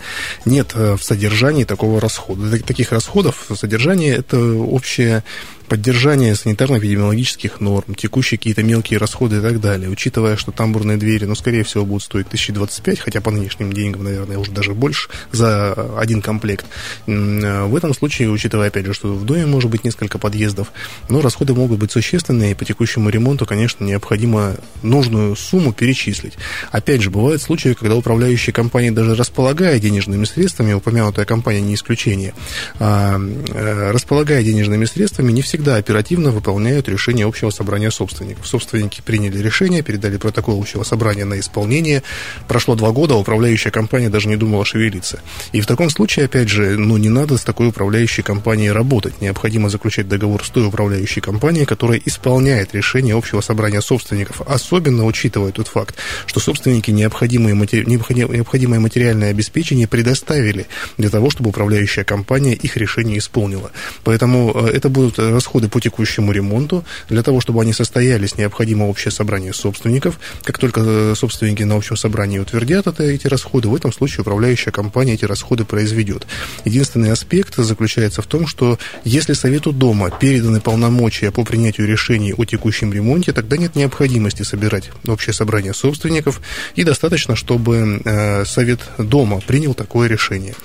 Нет 0.45 0.71
э, 0.73 0.95
в 0.95 1.03
содержании 1.03 1.65
такого 1.65 1.99
расхода. 1.99 2.57
Таких 2.59 2.93
расходов 2.93 3.45
в 3.49 3.55
содержании 3.57 4.13
это 4.13 4.39
общее 4.39 5.25
поддержание 5.71 6.35
санитарно-эпидемиологических 6.35 7.61
норм, 7.61 7.95
текущие 7.95 8.37
какие-то 8.37 8.61
мелкие 8.61 8.99
расходы 8.99 9.37
и 9.37 9.39
так 9.39 9.61
далее. 9.61 9.89
Учитывая, 9.89 10.35
что 10.35 10.51
тамбурные 10.51 10.97
двери, 10.97 11.23
ну, 11.23 11.33
скорее 11.33 11.63
всего, 11.63 11.85
будут 11.85 12.03
стоить 12.03 12.27
1025, 12.27 12.99
хотя 12.99 13.21
по 13.21 13.31
нынешним 13.31 13.71
деньгам, 13.71 14.03
наверное, 14.03 14.37
уже 14.37 14.51
даже 14.51 14.73
больше 14.73 15.07
за 15.31 15.71
один 15.97 16.21
комплект. 16.21 16.65
В 17.05 17.73
этом 17.73 17.93
случае, 17.93 18.31
учитывая, 18.31 18.67
опять 18.67 18.85
же, 18.85 18.93
что 18.93 19.13
в 19.13 19.25
доме 19.25 19.45
может 19.45 19.71
быть 19.71 19.85
несколько 19.85 20.17
подъездов, 20.17 20.73
но 21.07 21.21
расходы 21.21 21.53
могут 21.53 21.79
быть 21.79 21.93
существенные, 21.93 22.51
и 22.51 22.53
по 22.53 22.65
текущему 22.65 23.07
ремонту, 23.07 23.45
конечно, 23.45 23.85
необходимо 23.85 24.57
нужную 24.83 25.37
сумму 25.37 25.71
перечислить. 25.71 26.33
Опять 26.71 27.01
же, 27.01 27.11
бывают 27.11 27.41
случаи, 27.41 27.77
когда 27.79 27.95
управляющая 27.95 28.53
компания, 28.53 28.91
даже 28.91 29.15
располагая 29.15 29.79
денежными 29.79 30.25
средствами, 30.25 30.73
упомянутая 30.73 31.23
компания 31.23 31.61
не 31.61 31.75
исключение, 31.75 32.33
а, 32.77 33.17
э, 33.17 33.91
располагая 33.91 34.43
денежными 34.43 34.83
средствами, 34.83 35.31
не 35.31 35.41
всегда 35.41 35.60
всегда 35.61 35.75
оперативно 35.75 36.31
выполняют 36.31 36.89
решение 36.89 37.27
общего 37.27 37.51
собрания 37.51 37.91
собственников. 37.91 38.47
Собственники 38.47 39.03
приняли 39.05 39.37
решение, 39.37 39.83
передали 39.83 40.17
протокол 40.17 40.59
общего 40.59 40.81
собрания 40.81 41.23
на 41.23 41.39
исполнение. 41.39 42.01
Прошло 42.47 42.73
два 42.73 42.89
года, 42.89 43.13
а 43.13 43.17
управляющая 43.17 43.69
компания 43.69 44.09
даже 44.09 44.27
не 44.27 44.37
думала 44.37 44.65
шевелиться. 44.65 45.19
И 45.51 45.61
в 45.61 45.67
таком 45.67 45.91
случае, 45.91 46.25
опять 46.25 46.49
же, 46.49 46.77
ну 46.79 46.97
не 46.97 47.09
надо 47.09 47.37
с 47.37 47.43
такой 47.43 47.67
управляющей 47.67 48.23
компанией 48.23 48.71
работать. 48.71 49.21
Необходимо 49.21 49.69
заключать 49.69 50.07
договор 50.07 50.43
с 50.43 50.49
той 50.49 50.65
управляющей 50.65 51.21
компанией, 51.21 51.65
которая 51.65 52.01
исполняет 52.03 52.73
решение 52.73 53.15
общего 53.15 53.41
собрания 53.41 53.81
собственников, 53.81 54.41
особенно 54.41 55.05
учитывая 55.05 55.51
тот 55.51 55.67
факт, 55.67 55.95
что 56.25 56.39
собственники 56.39 56.89
необходимое, 56.89 57.53
матери... 57.53 57.85
необходимое 57.85 58.79
материальное 58.79 59.29
обеспечение 59.29 59.87
предоставили 59.87 60.65
для 60.97 61.11
того, 61.11 61.29
чтобы 61.29 61.51
управляющая 61.51 62.03
компания 62.03 62.55
их 62.55 62.77
решение 62.77 63.19
исполнила. 63.19 63.69
Поэтому 64.03 64.53
э, 64.55 64.71
это 64.71 64.89
будут 64.89 65.19
расходы 65.19 65.50
расходы 65.51 65.67
по 65.67 65.81
текущему 65.81 66.31
ремонту. 66.31 66.85
Для 67.09 67.23
того, 67.23 67.41
чтобы 67.41 67.61
они 67.61 67.73
состоялись, 67.73 68.37
необходимо 68.37 68.85
общее 68.85 69.11
собрание 69.11 69.53
собственников. 69.53 70.17
Как 70.43 70.57
только 70.57 70.81
э, 70.81 71.13
собственники 71.17 71.63
на 71.63 71.75
общем 71.75 71.97
собрании 71.97 72.39
утвердят 72.39 72.87
это, 72.87 73.03
эти 73.03 73.27
расходы, 73.27 73.67
в 73.67 73.75
этом 73.75 73.91
случае 73.91 74.21
управляющая 74.21 74.71
компания 74.71 75.15
эти 75.15 75.25
расходы 75.25 75.65
произведет. 75.65 76.25
Единственный 76.63 77.11
аспект 77.11 77.55
заключается 77.57 78.21
в 78.21 78.27
том, 78.27 78.47
что 78.47 78.79
если 79.03 79.33
Совету 79.33 79.73
дома 79.73 80.09
переданы 80.09 80.61
полномочия 80.61 81.31
по 81.31 81.43
принятию 81.43 81.85
решений 81.85 82.33
о 82.33 82.45
текущем 82.45 82.93
ремонте, 82.93 83.33
тогда 83.33 83.57
нет 83.57 83.75
необходимости 83.75 84.43
собирать 84.43 84.89
общее 85.05 85.33
собрание 85.33 85.73
собственников, 85.73 86.39
и 86.75 86.85
достаточно, 86.85 87.35
чтобы 87.35 88.01
э, 88.05 88.45
Совет 88.45 88.79
дома 88.97 89.41
принял 89.41 89.73
такое 89.73 90.07
решение. 90.07 90.55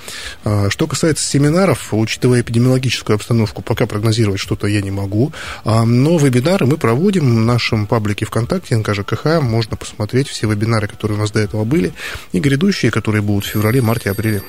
А, 0.45 0.69
что 0.69 0.87
касается 0.87 1.27
семинаров, 1.27 1.93
учитывая 1.93 2.39
эпидемиологическую 2.39 3.15
обстановку, 3.15 3.61
пока 3.61 3.85
прогнозировать 3.85 4.39
что-то 4.39 4.66
это 4.67 4.75
я 4.75 4.81
не 4.81 4.91
могу. 4.91 5.31
А, 5.63 5.85
но 5.85 6.17
вебинары 6.17 6.65
мы 6.65 6.77
проводим 6.77 7.35
в 7.35 7.39
нашем 7.39 7.87
паблике 7.87 8.25
ВКонтакте 8.25 8.75
НКЖКХ. 8.75 9.41
Можно 9.41 9.77
посмотреть 9.77 10.27
все 10.27 10.47
вебинары, 10.47 10.87
которые 10.87 11.17
у 11.17 11.21
нас 11.21 11.31
до 11.31 11.39
этого 11.39 11.63
были, 11.63 11.93
и 12.33 12.39
грядущие, 12.39 12.91
которые 12.91 13.21
будут 13.21 13.45
в 13.45 13.47
феврале, 13.47 13.81
марте, 13.81 14.11
апреле. 14.11 14.41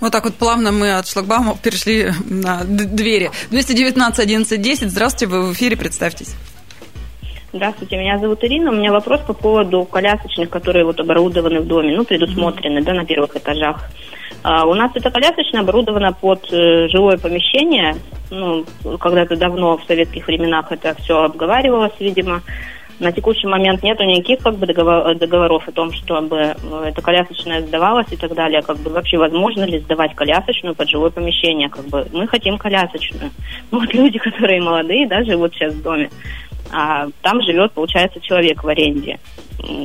Вот 0.00 0.12
так 0.12 0.24
вот 0.24 0.36
плавно 0.36 0.72
мы 0.72 0.96
от 0.96 1.08
шлагбаума 1.08 1.58
перешли 1.62 2.12
на 2.24 2.64
двери. 2.64 3.30
219 3.50 4.20
11 4.20 4.62
10. 4.62 4.90
Здравствуйте, 4.90 5.26
вы 5.26 5.48
в 5.48 5.52
эфире, 5.52 5.76
представьтесь. 5.76 6.34
Здравствуйте, 7.56 7.96
меня 7.96 8.18
зовут 8.18 8.44
Ирина. 8.44 8.70
У 8.70 8.74
меня 8.74 8.92
вопрос 8.92 9.22
по 9.22 9.32
поводу 9.32 9.84
колясочных, 9.84 10.50
которые 10.50 10.84
вот 10.84 11.00
оборудованы 11.00 11.60
в 11.60 11.66
доме, 11.66 11.96
ну, 11.96 12.04
предусмотрены, 12.04 12.82
да, 12.82 12.92
на 12.92 13.06
первых 13.06 13.34
этажах. 13.34 13.88
А, 14.42 14.66
у 14.66 14.74
нас 14.74 14.90
это 14.94 15.10
колясочная 15.10 15.62
оборудована 15.62 16.12
под 16.12 16.52
э, 16.52 16.88
жилое 16.88 17.16
помещение. 17.16 17.96
Ну, 18.30 18.66
когда-то 19.00 19.36
давно, 19.36 19.78
в 19.78 19.84
советских 19.84 20.26
временах, 20.26 20.70
это 20.70 20.94
все 20.96 21.22
обговаривалось, 21.22 21.94
видимо. 21.98 22.42
На 22.98 23.12
текущий 23.12 23.46
момент 23.46 23.82
нету 23.82 24.04
никаких 24.04 24.40
как 24.40 24.56
бы 24.56 24.66
договор, 24.66 25.14
договоров 25.14 25.66
о 25.66 25.72
том, 25.72 25.92
чтобы 25.92 26.36
э, 26.36 26.54
эта 26.88 27.00
колясочная 27.00 27.62
сдавалась 27.62 28.08
и 28.10 28.16
так 28.16 28.34
далее. 28.34 28.60
Как 28.60 28.76
бы 28.76 28.90
вообще 28.90 29.16
возможно 29.16 29.64
ли 29.64 29.78
сдавать 29.78 30.14
колясочную 30.14 30.74
под 30.74 30.90
жилое 30.90 31.10
помещение? 31.10 31.70
Как 31.70 31.86
бы 31.86 32.06
мы 32.12 32.26
хотим 32.26 32.58
колясочную. 32.58 33.30
Ну, 33.70 33.80
вот 33.80 33.94
люди, 33.94 34.18
которые 34.18 34.60
молодые, 34.60 35.08
да, 35.08 35.24
живут 35.24 35.54
сейчас 35.54 35.72
в 35.72 35.82
доме 35.82 36.10
а 36.72 37.08
там 37.22 37.42
живет, 37.42 37.72
получается, 37.72 38.20
человек 38.20 38.62
в 38.62 38.68
аренде. 38.68 39.18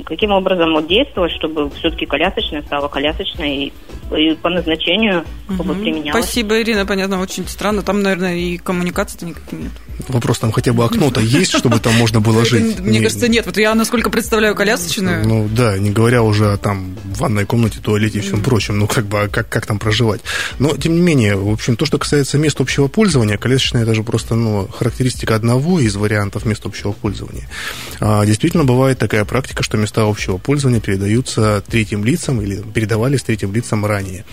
Каким 0.05 0.31
образом 0.31 0.73
вот 0.73 0.87
действовать, 0.87 1.31
чтобы 1.31 1.69
все-таки 1.71 2.05
колясочная 2.05 2.61
стала 2.63 2.87
колясочной 2.87 3.65
и, 3.65 3.73
и 4.15 4.35
по 4.35 4.49
назначению 4.49 5.23
чтобы 5.55 5.73
угу. 5.73 5.81
применялась? 5.81 6.25
Спасибо, 6.25 6.61
Ирина, 6.61 6.85
понятно, 6.85 7.21
очень 7.21 7.47
странно. 7.47 7.81
Там, 7.81 8.01
наверное, 8.01 8.35
и 8.35 8.57
коммуникации-то 8.57 9.25
никаких 9.25 9.59
нет. 9.59 9.71
Вопрос, 10.07 10.39
там 10.39 10.51
хотя 10.51 10.73
бы 10.73 10.83
окно-то 10.83 11.21
есть, 11.21 11.55
чтобы 11.55 11.79
там 11.79 11.93
можно 11.93 12.21
было 12.21 12.43
жить? 12.43 12.79
Мне 12.79 13.01
кажется, 13.01 13.27
нет. 13.27 13.45
Вот 13.45 13.57
я, 13.57 13.75
насколько 13.75 14.09
представляю, 14.09 14.55
колясочную. 14.55 15.27
Ну 15.27 15.47
да, 15.51 15.77
не 15.77 15.91
говоря 15.91 16.23
уже 16.23 16.51
о 16.51 16.57
там 16.57 16.95
ванной 17.05 17.45
комнате, 17.45 17.79
туалете 17.81 18.19
и 18.19 18.21
всем 18.21 18.41
прочем. 18.41 18.79
Ну 18.79 18.87
как 18.87 19.05
бы, 19.05 19.21
а 19.21 19.27
как, 19.27 19.47
как 19.49 19.65
там 19.65 19.79
проживать? 19.79 20.21
Но, 20.59 20.75
тем 20.75 20.95
не 20.95 21.01
менее, 21.01 21.35
в 21.35 21.51
общем, 21.51 21.75
то, 21.75 21.85
что 21.85 21.97
касается 21.97 22.37
мест 22.37 22.59
общего 22.59 22.87
пользования, 22.87 23.37
колясочная 23.37 23.83
это 23.83 23.93
же 23.93 24.03
просто 24.03 24.35
ну, 24.35 24.67
характеристика 24.67 25.35
одного 25.35 25.79
из 25.79 25.95
вариантов 25.95 26.45
мест 26.45 26.65
общего 26.65 26.91
пользования. 26.93 27.47
А, 27.99 28.25
действительно, 28.25 28.63
бывает 28.63 28.97
такая 28.97 29.25
практика, 29.25 29.60
что 29.61 29.77
места 29.77 30.03
общего 30.03 30.37
пользования 30.37 30.79
передаются 30.79 31.63
третьим 31.67 32.03
лицам 32.03 32.41
или 32.41 32.61
передавались 32.73 33.23
третьим 33.23 33.53
лицам 33.53 33.85
ранее. 33.85 34.25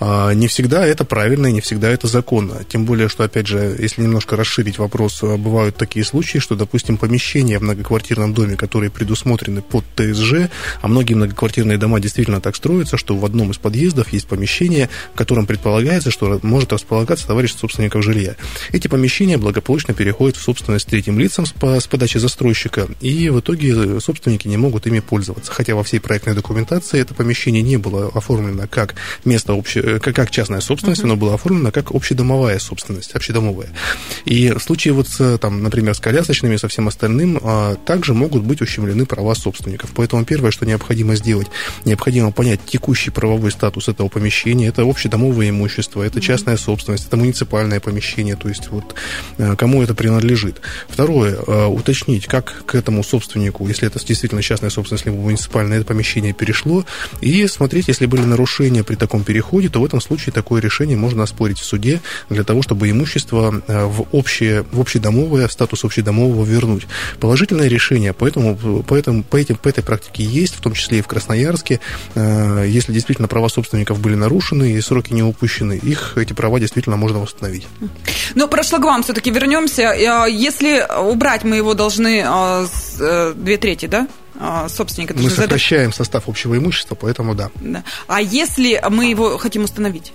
А, 0.00 0.32
не 0.32 0.48
всегда 0.48 0.86
это 0.86 1.04
правильно 1.04 1.46
и 1.46 1.52
не 1.52 1.60
всегда 1.60 1.90
это 1.90 2.06
законно. 2.06 2.64
Тем 2.68 2.84
более, 2.84 3.08
что, 3.08 3.24
опять 3.24 3.46
же, 3.46 3.76
если 3.78 4.02
немножко 4.02 4.36
расширить 4.36 4.78
вопрос, 4.78 5.22
а, 5.22 5.36
бывают 5.36 5.76
такие 5.76 6.04
случаи, 6.04 6.38
что, 6.38 6.54
допустим, 6.54 6.96
помещения 6.96 7.58
в 7.58 7.62
многоквартирном 7.62 8.34
доме, 8.34 8.56
которые 8.56 8.90
предусмотрены 8.90 9.62
под 9.62 9.84
ТСЖ, 9.96 10.48
а 10.80 10.88
многие 10.88 11.14
многоквартирные 11.14 11.78
дома 11.78 12.00
действительно 12.00 12.40
так 12.40 12.56
строятся, 12.56 12.96
что 12.96 13.16
в 13.16 13.24
одном 13.24 13.50
из 13.50 13.58
подъездов 13.58 14.12
есть 14.12 14.26
помещение, 14.26 14.88
в 15.14 15.16
котором 15.16 15.46
предполагается, 15.46 16.10
что 16.10 16.40
может 16.42 16.72
располагаться 16.72 17.26
товарищ 17.26 17.54
собственников 17.54 18.02
жилья. 18.02 18.36
Эти 18.72 18.88
помещения 18.88 19.38
благополучно 19.38 19.94
переходят 19.94 20.36
в 20.36 20.42
собственность 20.42 20.86
третьим 20.86 21.18
лицам 21.18 21.46
с, 21.46 21.52
с 21.52 21.86
подачи 21.86 22.18
застройщика, 22.18 22.88
и 23.00 23.28
в 23.28 23.40
итоге 23.40 24.00
собственники 24.00 24.48
не 24.48 24.56
могут 24.56 24.71
ими 24.86 25.00
пользоваться. 25.00 25.52
Хотя 25.52 25.74
во 25.74 25.82
всей 25.82 26.00
проектной 26.00 26.34
документации 26.34 27.00
это 27.00 27.14
помещение 27.14 27.62
не 27.62 27.76
было 27.76 28.08
оформлено 28.08 28.66
как 28.68 28.94
место 29.24 29.54
обще... 29.54 29.98
как, 29.98 30.14
как 30.14 30.30
частная 30.30 30.60
собственность, 30.60 31.02
uh-huh. 31.02 31.06
оно 31.06 31.16
было 31.16 31.34
оформлено 31.34 31.70
как 31.70 31.92
общедомовая 31.92 32.58
собственность, 32.58 33.12
общедомовая. 33.14 33.68
И 34.24 34.50
в 34.50 34.60
случае 34.60 34.94
вот 34.94 35.08
с, 35.08 35.38
там, 35.38 35.62
например, 35.62 35.94
с 35.94 36.00
колясочными 36.00 36.54
и 36.54 36.58
со 36.58 36.68
всем 36.68 36.88
остальным, 36.88 37.38
а, 37.42 37.76
также 37.76 38.14
могут 38.14 38.42
быть 38.42 38.60
ущемлены 38.60 39.06
права 39.06 39.34
собственников. 39.34 39.90
Поэтому 39.94 40.24
первое, 40.24 40.50
что 40.50 40.66
необходимо 40.66 41.16
сделать, 41.16 41.48
необходимо 41.84 42.32
понять 42.32 42.60
текущий 42.64 43.10
правовой 43.10 43.50
статус 43.50 43.88
этого 43.88 44.08
помещения. 44.08 44.68
Это 44.68 44.82
общедомовое 44.82 45.50
имущество, 45.50 46.02
это 46.02 46.20
частная 46.20 46.56
собственность, 46.56 47.06
это 47.06 47.16
муниципальное 47.16 47.80
помещение, 47.80 48.36
то 48.36 48.48
есть 48.48 48.68
вот 48.70 48.94
э, 49.38 49.56
кому 49.56 49.82
это 49.82 49.94
принадлежит. 49.94 50.60
Второе, 50.88 51.34
э, 51.34 51.66
уточнить, 51.66 52.26
как 52.26 52.64
к 52.66 52.74
этому 52.74 53.02
собственнику, 53.04 53.66
если 53.66 53.86
это 53.86 54.04
действительно 54.04 54.42
частная 54.62 54.70
собственность, 54.70 55.06
либо 55.06 55.16
муниципальное, 55.16 55.78
это 55.78 55.86
помещение 55.86 56.32
перешло, 56.32 56.84
и 57.20 57.46
смотреть, 57.48 57.88
если 57.88 58.06
были 58.06 58.22
нарушения 58.22 58.84
при 58.84 58.94
таком 58.94 59.24
переходе, 59.24 59.68
то 59.68 59.80
в 59.80 59.84
этом 59.84 60.00
случае 60.00 60.32
такое 60.32 60.60
решение 60.60 60.96
можно 60.96 61.24
оспорить 61.24 61.58
в 61.58 61.64
суде 61.64 62.00
для 62.30 62.44
того, 62.44 62.62
чтобы 62.62 62.88
имущество 62.90 63.62
э, 63.66 63.84
в, 63.84 64.06
общее, 64.12 64.64
в 64.72 64.80
общедомовое, 64.80 65.48
в 65.48 65.52
статус 65.52 65.84
общедомового 65.84 66.44
вернуть. 66.44 66.86
Положительное 67.18 67.68
решение, 67.68 68.12
поэтому, 68.12 68.56
поэтому 68.86 69.24
по, 69.24 69.36
этим, 69.36 69.56
по 69.56 69.68
этой 69.68 69.82
практике 69.82 70.22
есть, 70.22 70.54
в 70.54 70.60
том 70.60 70.74
числе 70.74 70.98
и 70.98 71.02
в 71.02 71.06
Красноярске. 71.06 71.80
Э, 72.14 72.64
если 72.68 72.92
действительно 72.92 73.28
права 73.28 73.48
собственников 73.48 73.98
были 73.98 74.14
нарушены 74.14 74.72
и 74.72 74.80
сроки 74.80 75.12
не 75.12 75.22
упущены, 75.22 75.74
их, 75.74 76.16
эти 76.16 76.32
права 76.34 76.60
действительно 76.60 76.96
можно 76.96 77.18
восстановить. 77.18 77.66
Но 78.34 78.48
про 78.48 78.62
шлагбаум 78.62 79.02
все-таки 79.02 79.30
вернемся. 79.30 79.94
Если 80.28 80.86
убрать 80.98 81.44
мы 81.44 81.56
его 81.56 81.74
должны 81.74 82.24
э, 82.24 83.34
две 83.34 83.56
трети, 83.56 83.86
да? 83.86 84.06
А, 84.38 84.68
собственника. 84.68 85.14
Мы 85.14 85.30
сокращаем 85.30 85.92
состав 85.92 86.28
общего 86.28 86.56
имущества, 86.56 86.94
поэтому 86.94 87.34
да. 87.34 87.50
да. 87.60 87.84
А 88.06 88.20
если 88.20 88.82
мы 88.90 89.06
его 89.06 89.38
хотим 89.38 89.64
установить? 89.64 90.12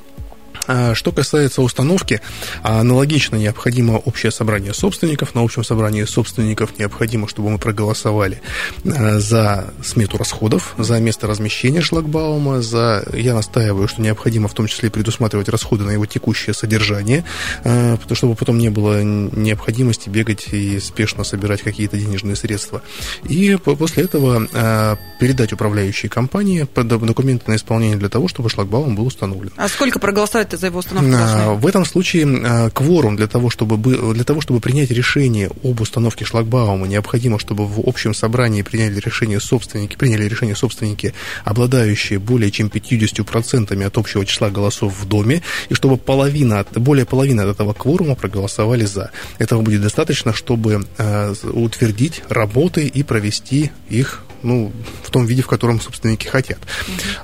А, 0.67 0.93
что 0.93 1.11
касается 1.11 1.61
установки, 1.61 2.21
аналогично 2.61 3.37
необходимо 3.37 3.93
общее 3.93 4.31
собрание 4.31 4.73
собственников. 4.73 5.33
На 5.33 5.41
общем 5.41 5.63
собрании 5.63 6.03
собственников 6.03 6.77
необходимо, 6.77 7.27
чтобы 7.27 7.49
мы 7.49 7.57
проголосовали 7.57 8.41
а, 8.85 9.19
за 9.19 9.73
смету 9.83 10.17
расходов, 10.17 10.75
за 10.77 10.99
место 10.99 11.27
размещения 11.27 11.81
шлагбаума, 11.81 12.61
за... 12.61 13.05
Я 13.13 13.33
настаиваю, 13.33 13.87
что 13.87 14.01
необходимо 14.01 14.47
в 14.47 14.53
том 14.53 14.67
числе 14.67 14.89
предусматривать 14.91 15.49
расходы 15.49 15.83
на 15.83 15.91
его 15.91 16.05
текущее 16.05 16.53
содержание, 16.53 17.23
а, 17.63 17.97
чтобы 18.13 18.35
потом 18.35 18.57
не 18.57 18.69
было 18.69 19.03
необходимости 19.03 20.09
бегать 20.09 20.47
и 20.51 20.79
спешно 20.79 21.23
собирать 21.23 21.61
какие-то 21.61 21.97
денежные 21.97 22.35
средства. 22.35 22.81
И 23.23 23.55
после 23.57 24.03
этого 24.03 24.97
передать 25.19 25.53
управляющей 25.53 26.09
компании 26.09 26.67
документы 26.75 27.49
на 27.51 27.55
исполнение 27.55 27.97
для 27.97 28.09
того, 28.09 28.27
чтобы 28.27 28.49
шлагбаум 28.49 28.95
был 28.95 29.05
установлен. 29.05 29.51
А 29.57 29.67
сколько 29.67 29.99
проголосовать 29.99 30.49
за 30.57 30.67
его 30.67 30.79
установку 30.79 31.11
должны? 31.11 31.53
В 31.55 31.67
этом 31.67 31.85
случае 31.85 32.27
а, 32.45 32.69
кворум 32.69 33.15
для 33.15 33.27
того, 33.27 33.49
чтобы, 33.49 33.77
для 34.13 34.23
того, 34.23 34.41
чтобы 34.41 34.59
принять 34.59 34.91
решение 34.91 35.49
об 35.63 35.81
установке 35.81 36.25
шлагбаума, 36.25 36.87
необходимо, 36.87 37.39
чтобы 37.39 37.65
в 37.65 37.79
общем 37.87 38.13
собрании 38.13 38.61
приняли 38.61 38.99
решение 38.99 39.39
собственники, 39.39 39.95
приняли 39.95 40.25
решение 40.25 40.55
собственники, 40.55 41.13
обладающие 41.45 42.19
более 42.19 42.51
чем 42.51 42.67
50% 42.67 43.83
от 43.83 43.97
общего 43.97 44.25
числа 44.25 44.49
голосов 44.49 44.93
в 44.99 45.07
доме, 45.07 45.41
и 45.69 45.73
чтобы 45.73 45.97
половина, 45.97 46.65
более 46.75 47.05
половины 47.05 47.41
от 47.41 47.49
этого 47.55 47.73
кворума 47.73 48.15
проголосовали 48.15 48.85
за. 48.85 49.11
Этого 49.37 49.61
будет 49.61 49.81
достаточно, 49.81 50.33
чтобы 50.33 50.85
а, 50.97 51.33
утвердить 51.53 52.21
работы 52.29 52.87
и 52.87 53.03
провести 53.03 53.71
их 53.89 54.23
ну, 54.43 54.71
в 55.03 55.09
том 55.11 55.25
виде, 55.25 55.41
в 55.41 55.47
котором 55.47 55.79
собственники 55.79 56.27
хотят. 56.27 56.59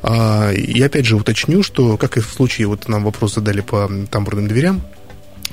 Uh-huh. 0.03 0.55
И 0.55 0.81
опять 0.81 1.05
же 1.05 1.15
уточню, 1.15 1.63
что, 1.63 1.97
как 1.97 2.17
и 2.17 2.21
в 2.21 2.27
случае, 2.27 2.67
вот 2.67 2.87
нам 2.87 3.03
вопрос 3.03 3.35
задали 3.35 3.61
по 3.61 3.89
тамбурным 4.09 4.47
дверям, 4.47 4.81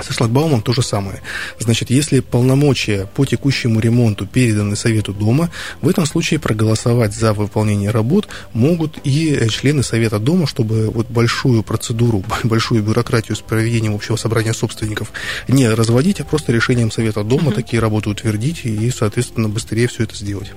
со 0.02 0.12
шлагбаумом 0.12 0.62
то 0.62 0.72
же 0.72 0.82
самое. 0.82 1.22
Значит, 1.58 1.90
если 1.90 2.20
полномочия 2.20 3.08
по 3.14 3.24
текущему 3.24 3.80
ремонту 3.80 4.26
переданы 4.26 4.76
Совету 4.76 5.12
Дома, 5.12 5.50
в 5.80 5.88
этом 5.88 6.06
случае 6.06 6.40
проголосовать 6.40 7.14
за 7.14 7.32
выполнение 7.32 7.90
работ 7.90 8.28
могут 8.52 8.98
и 9.04 9.48
члены 9.48 9.82
Совета 9.82 10.18
Дома, 10.18 10.46
чтобы 10.46 10.90
вот 10.90 11.08
большую 11.08 11.62
процедуру, 11.62 12.24
большую 12.44 12.82
бюрократию 12.82 13.36
с 13.36 13.40
проведением 13.40 13.94
общего 13.94 14.16
собрания 14.16 14.52
собственников 14.52 15.12
не 15.48 15.68
разводить, 15.68 16.20
а 16.20 16.24
просто 16.24 16.52
решением 16.52 16.90
Совета 16.90 17.24
Дома 17.24 17.48
угу. 17.48 17.52
такие 17.52 17.80
работы 17.80 18.10
утвердить 18.10 18.64
и, 18.64 18.90
соответственно, 18.90 19.48
быстрее 19.48 19.88
все 19.88 20.04
это 20.04 20.14
сделать. 20.14 20.52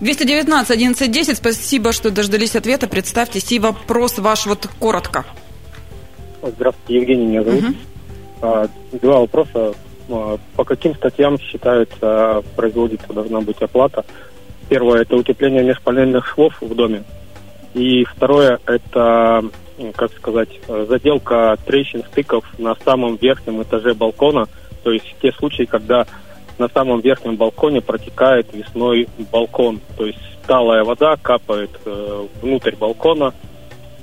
219 0.00 0.70
11 0.70 1.10
10, 1.10 1.36
спасибо, 1.36 1.92
что 1.92 2.10
дождались 2.10 2.56
ответа. 2.56 2.86
Представьтесь 2.86 3.50
и 3.52 3.58
вопрос 3.58 4.18
ваш 4.18 4.46
вот 4.46 4.68
коротко. 4.78 5.24
Здравствуйте, 6.42 7.00
Евгений 7.00 7.26
меня 7.26 7.42
зовут. 7.42 7.64
Угу. 7.64 7.74
А, 8.46 8.68
два 8.92 9.20
вопроса. 9.20 9.74
А, 10.08 10.38
по 10.54 10.64
каким 10.64 10.94
статьям 10.94 11.38
считается, 11.38 12.42
производится, 12.54 13.12
должна 13.12 13.40
быть 13.40 13.60
оплата? 13.60 14.04
Первое– 14.68 15.00
это 15.02 15.16
утепление 15.16 15.64
межпанельных 15.64 16.26
швов 16.26 16.54
в 16.60 16.74
доме. 16.74 17.02
И 17.74 18.04
второе– 18.04 18.60
это, 18.66 19.44
как 19.96 20.12
сказать, 20.12 20.48
заделка 20.66 21.56
трещин, 21.66 22.04
стыков 22.04 22.44
на 22.58 22.74
самом 22.84 23.16
верхнем 23.16 23.62
этаже 23.62 23.94
балкона. 23.94 24.46
То 24.82 24.92
есть 24.92 25.14
те 25.20 25.32
случаи, 25.32 25.64
когда 25.64 26.06
на 26.58 26.68
самом 26.68 27.00
верхнем 27.00 27.36
балконе 27.36 27.80
протекает 27.80 28.52
весной 28.54 29.08
балкон. 29.30 29.80
То 29.96 30.06
есть 30.06 30.18
талая 30.46 30.84
вода 30.84 31.16
капает 31.20 31.70
э, 31.84 32.26
внутрь 32.40 32.76
балкона– 32.76 33.34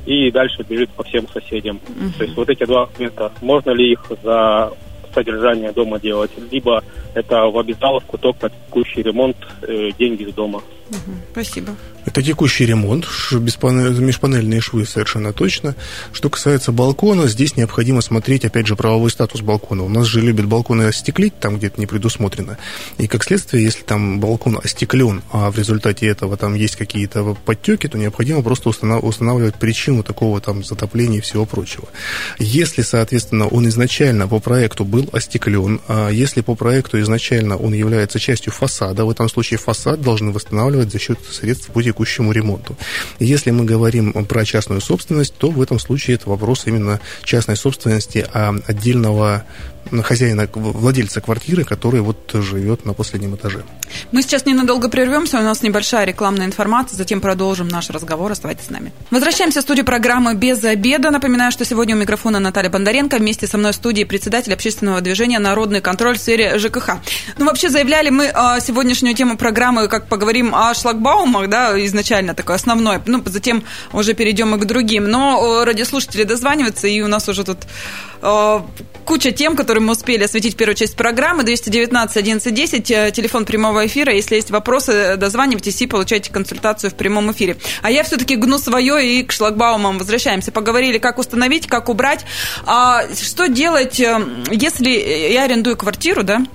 и 0.05 0.31
дальше 0.31 0.63
бежит 0.67 0.89
по 0.91 1.03
всем 1.03 1.27
соседям. 1.27 1.79
Uh-huh. 1.87 2.17
То 2.17 2.23
есть 2.23 2.35
вот 2.35 2.49
эти 2.49 2.65
два 2.65 2.89
момента, 2.93 3.31
можно 3.41 3.71
ли 3.71 3.91
их 3.93 4.11
за 4.23 4.73
содержание 5.13 5.71
дома 5.71 5.99
делать, 5.99 6.31
либо 6.51 6.83
это 7.13 7.45
в 7.45 7.57
обязаловку 7.57 8.17
только 8.17 8.47
на 8.47 8.49
текущий 8.49 9.03
ремонт 9.03 9.37
э, 9.61 9.91
деньги 9.97 10.25
с 10.29 10.33
дома. 10.33 10.61
Спасибо. 11.31 11.75
Это 12.05 12.21
текущий 12.21 12.65
ремонт, 12.65 13.07
межпанельные 13.31 14.61
швы 14.61 14.85
совершенно 14.85 15.33
точно. 15.33 15.75
Что 16.11 16.29
касается 16.29 16.71
балкона, 16.71 17.27
здесь 17.27 17.55
необходимо 17.55 18.01
смотреть, 18.01 18.45
опять 18.45 18.67
же, 18.67 18.75
правовой 18.75 19.09
статус 19.09 19.41
балкона. 19.41 19.83
У 19.83 19.89
нас 19.89 20.05
же 20.05 20.21
любят 20.21 20.45
балконы 20.45 20.83
остеклить, 20.83 21.39
там 21.39 21.57
где-то 21.57 21.79
не 21.79 21.87
предусмотрено. 21.87 22.57
И 22.97 23.07
как 23.07 23.23
следствие, 23.23 23.63
если 23.63 23.83
там 23.83 24.19
балкон 24.19 24.59
остеклен, 24.61 25.21
а 25.31 25.49
в 25.49 25.57
результате 25.57 26.07
этого 26.07 26.35
там 26.37 26.55
есть 26.55 26.75
какие-то 26.75 27.35
подтеки, 27.45 27.87
то 27.87 27.97
необходимо 27.97 28.41
просто 28.41 28.69
устанавливать 28.69 29.55
причину 29.55 30.03
такого 30.03 30.41
там 30.41 30.63
затопления 30.63 31.19
и 31.19 31.21
всего 31.21 31.45
прочего. 31.45 31.87
Если, 32.37 32.81
соответственно, 32.81 33.47
он 33.47 33.67
изначально 33.69 34.27
по 34.27 34.39
проекту 34.39 34.83
был 34.83 35.09
остеклен, 35.13 35.79
а 35.87 36.09
если 36.09 36.41
по 36.41 36.55
проекту 36.55 36.99
изначально 36.99 37.55
он 37.57 37.73
является 37.73 38.19
частью 38.19 38.51
фасада, 38.51 39.05
в 39.05 39.09
этом 39.09 39.29
случае 39.29 39.57
фасад 39.57 40.01
должны 40.01 40.31
восстанавливать 40.31 40.91
за 40.91 40.99
счет 40.99 41.19
средств 41.31 41.67
по 41.67 41.81
текущему 41.93 42.31
ремонту. 42.31 42.75
Если 43.19 43.51
мы 43.51 43.65
говорим 43.65 44.13
про 44.25 44.45
частную 44.45 44.81
собственность, 44.81 45.35
то 45.35 45.51
в 45.51 45.61
этом 45.61 45.77
случае 45.79 46.15
это 46.15 46.29
вопрос 46.29 46.65
именно 46.65 46.99
частной 47.23 47.55
собственности 47.55 48.25
а 48.33 48.55
отдельного 48.67 49.43
хозяина, 50.03 50.47
владельца 50.53 51.21
квартиры, 51.21 51.63
который 51.63 52.01
вот 52.01 52.31
живет 52.33 52.85
на 52.85 52.93
последнем 52.93 53.35
этаже. 53.35 53.63
Мы 54.11 54.21
сейчас 54.21 54.45
ненадолго 54.45 54.89
прервемся, 54.89 55.39
у 55.39 55.41
нас 55.41 55.61
небольшая 55.61 56.05
рекламная 56.05 56.45
информация, 56.45 56.97
затем 56.97 57.21
продолжим 57.21 57.67
наш 57.67 57.89
разговор. 57.89 58.31
Оставайтесь 58.31 58.65
с 58.65 58.69
нами. 58.69 58.91
Возвращаемся 59.11 59.59
в 59.59 59.63
студию 59.63 59.85
программы 59.85 60.35
«Без 60.35 60.63
обеда». 60.63 61.11
Напоминаю, 61.11 61.51
что 61.51 61.65
сегодня 61.65 61.95
у 61.95 61.99
микрофона 61.99 62.39
Наталья 62.39 62.69
Бондаренко, 62.69 63.17
вместе 63.17 63.47
со 63.47 63.57
мной 63.57 63.71
в 63.71 63.75
студии 63.75 64.03
председатель 64.03 64.53
общественного 64.53 65.01
движения 65.01 65.39
«Народный 65.39 65.81
контроль» 65.81 66.17
в 66.17 66.21
сфере 66.21 66.57
ЖКХ. 66.57 66.97
Ну, 67.37 67.45
вообще, 67.45 67.69
заявляли 67.69 68.09
мы 68.09 68.25
э, 68.25 68.31
сегодняшнюю 68.61 69.15
тему 69.15 69.37
программы, 69.37 69.87
как 69.87 70.07
поговорим 70.07 70.55
о 70.55 70.73
шлагбаумах, 70.73 71.49
да, 71.49 71.85
изначально 71.85 72.33
такой 72.33 72.55
основной, 72.55 72.99
ну, 73.05 73.21
затем 73.25 73.63
уже 73.91 74.13
перейдем 74.13 74.55
и 74.55 74.59
к 74.59 74.65
другим. 74.65 75.09
Но 75.09 75.63
радиослушатели 75.65 76.23
дозваниваются, 76.23 76.87
и 76.87 77.01
у 77.01 77.07
нас 77.07 77.27
уже 77.29 77.43
тут 77.43 77.59
куча 79.05 79.31
тем, 79.31 79.55
которые 79.55 79.83
мы 79.83 79.91
успели 79.91 80.23
осветить 80.23 80.55
первую 80.55 80.75
часть 80.75 80.95
программы. 80.95 81.43
219 81.43 82.17
11 82.17 82.53
10, 82.53 82.85
телефон 83.13 83.45
прямого 83.45 83.85
эфира. 83.85 84.13
Если 84.13 84.35
есть 84.35 84.51
вопросы, 84.51 85.15
дозванивайтесь 85.17 85.81
и 85.81 85.87
получайте 85.87 86.31
консультацию 86.31 86.91
в 86.91 86.95
прямом 86.95 87.31
эфире. 87.31 87.57
А 87.81 87.91
я 87.91 88.03
все-таки 88.03 88.35
гну 88.35 88.57
свое 88.57 89.19
и 89.19 89.23
к 89.23 89.31
шлагбаумам 89.31 89.97
возвращаемся. 89.97 90.51
Поговорили, 90.51 90.97
как 90.97 91.19
установить, 91.19 91.67
как 91.67 91.89
убрать. 91.89 92.25
А 92.65 93.03
что 93.13 93.47
делать, 93.47 93.99
э, 93.99 94.19
если 94.51 94.89
я 94.89 95.43
арендую 95.43 95.77
квартиру, 95.77 96.23
да? 96.23 96.45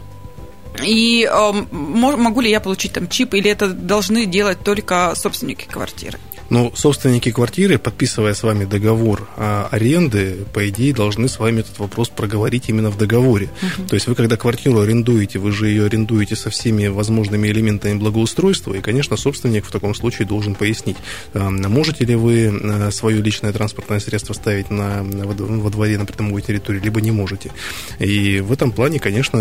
И 0.83 1.29
э, 1.31 1.53
могу 1.71 2.41
ли 2.41 2.51
я 2.51 2.61
получить 2.61 2.93
там 2.93 3.09
чип, 3.09 3.35
или 3.35 3.51
это 3.51 3.69
должны 3.69 4.27
делать 4.27 4.63
только 4.63 5.13
собственники 5.17 5.67
квартиры? 5.67 6.19
Но 6.50 6.73
собственники 6.75 7.31
квартиры, 7.31 7.78
подписывая 7.78 8.35
с 8.35 8.43
вами 8.43 8.64
договор 8.64 9.28
аренды, 9.37 10.45
по 10.52 10.69
идее, 10.69 10.95
должны 10.95 11.28
с 11.28 11.38
вами 11.38 11.61
этот 11.61 11.78
вопрос 11.78 12.09
проговорить 12.09 12.69
именно 12.69 12.90
в 12.90 12.97
договоре. 12.97 13.50
Угу. 13.62 13.88
То 13.88 13.95
есть 13.95 14.07
вы, 14.07 14.14
когда 14.14 14.37
квартиру 14.37 14.81
арендуете, 14.81 15.38
вы 15.38 15.52
же 15.52 15.69
ее 15.69 15.87
арендуете 15.87 16.37
со 16.37 16.50
всеми 16.50 16.87
возможными 16.87 17.49
элементами 17.49 17.99
благоустройства, 17.99 18.75
и, 18.75 18.81
конечно, 18.81 19.17
собственник 19.17 19.67
в 19.67 19.71
таком 19.71 19.95
случае 19.95 20.26
должен 20.26 20.55
пояснить, 20.55 20.97
а, 21.35 21.50
можете 21.50 22.05
ли 22.05 22.14
вы 22.14 22.49
а, 22.49 22.90
свое 22.90 23.21
личное 23.21 23.52
транспортное 23.52 24.00
средство 24.00 24.33
ставить 24.33 24.71
на, 24.71 25.02
во 25.02 25.71
дворе 25.71 25.99
на 25.99 26.07
придомовой 26.07 26.43
территории, 26.43 26.81
либо 26.81 27.00
не 27.00 27.11
можете. 27.11 27.50
И 27.99 28.40
в 28.40 28.52
этом 28.52 28.73
плане, 28.73 28.99
конечно, 28.99 29.38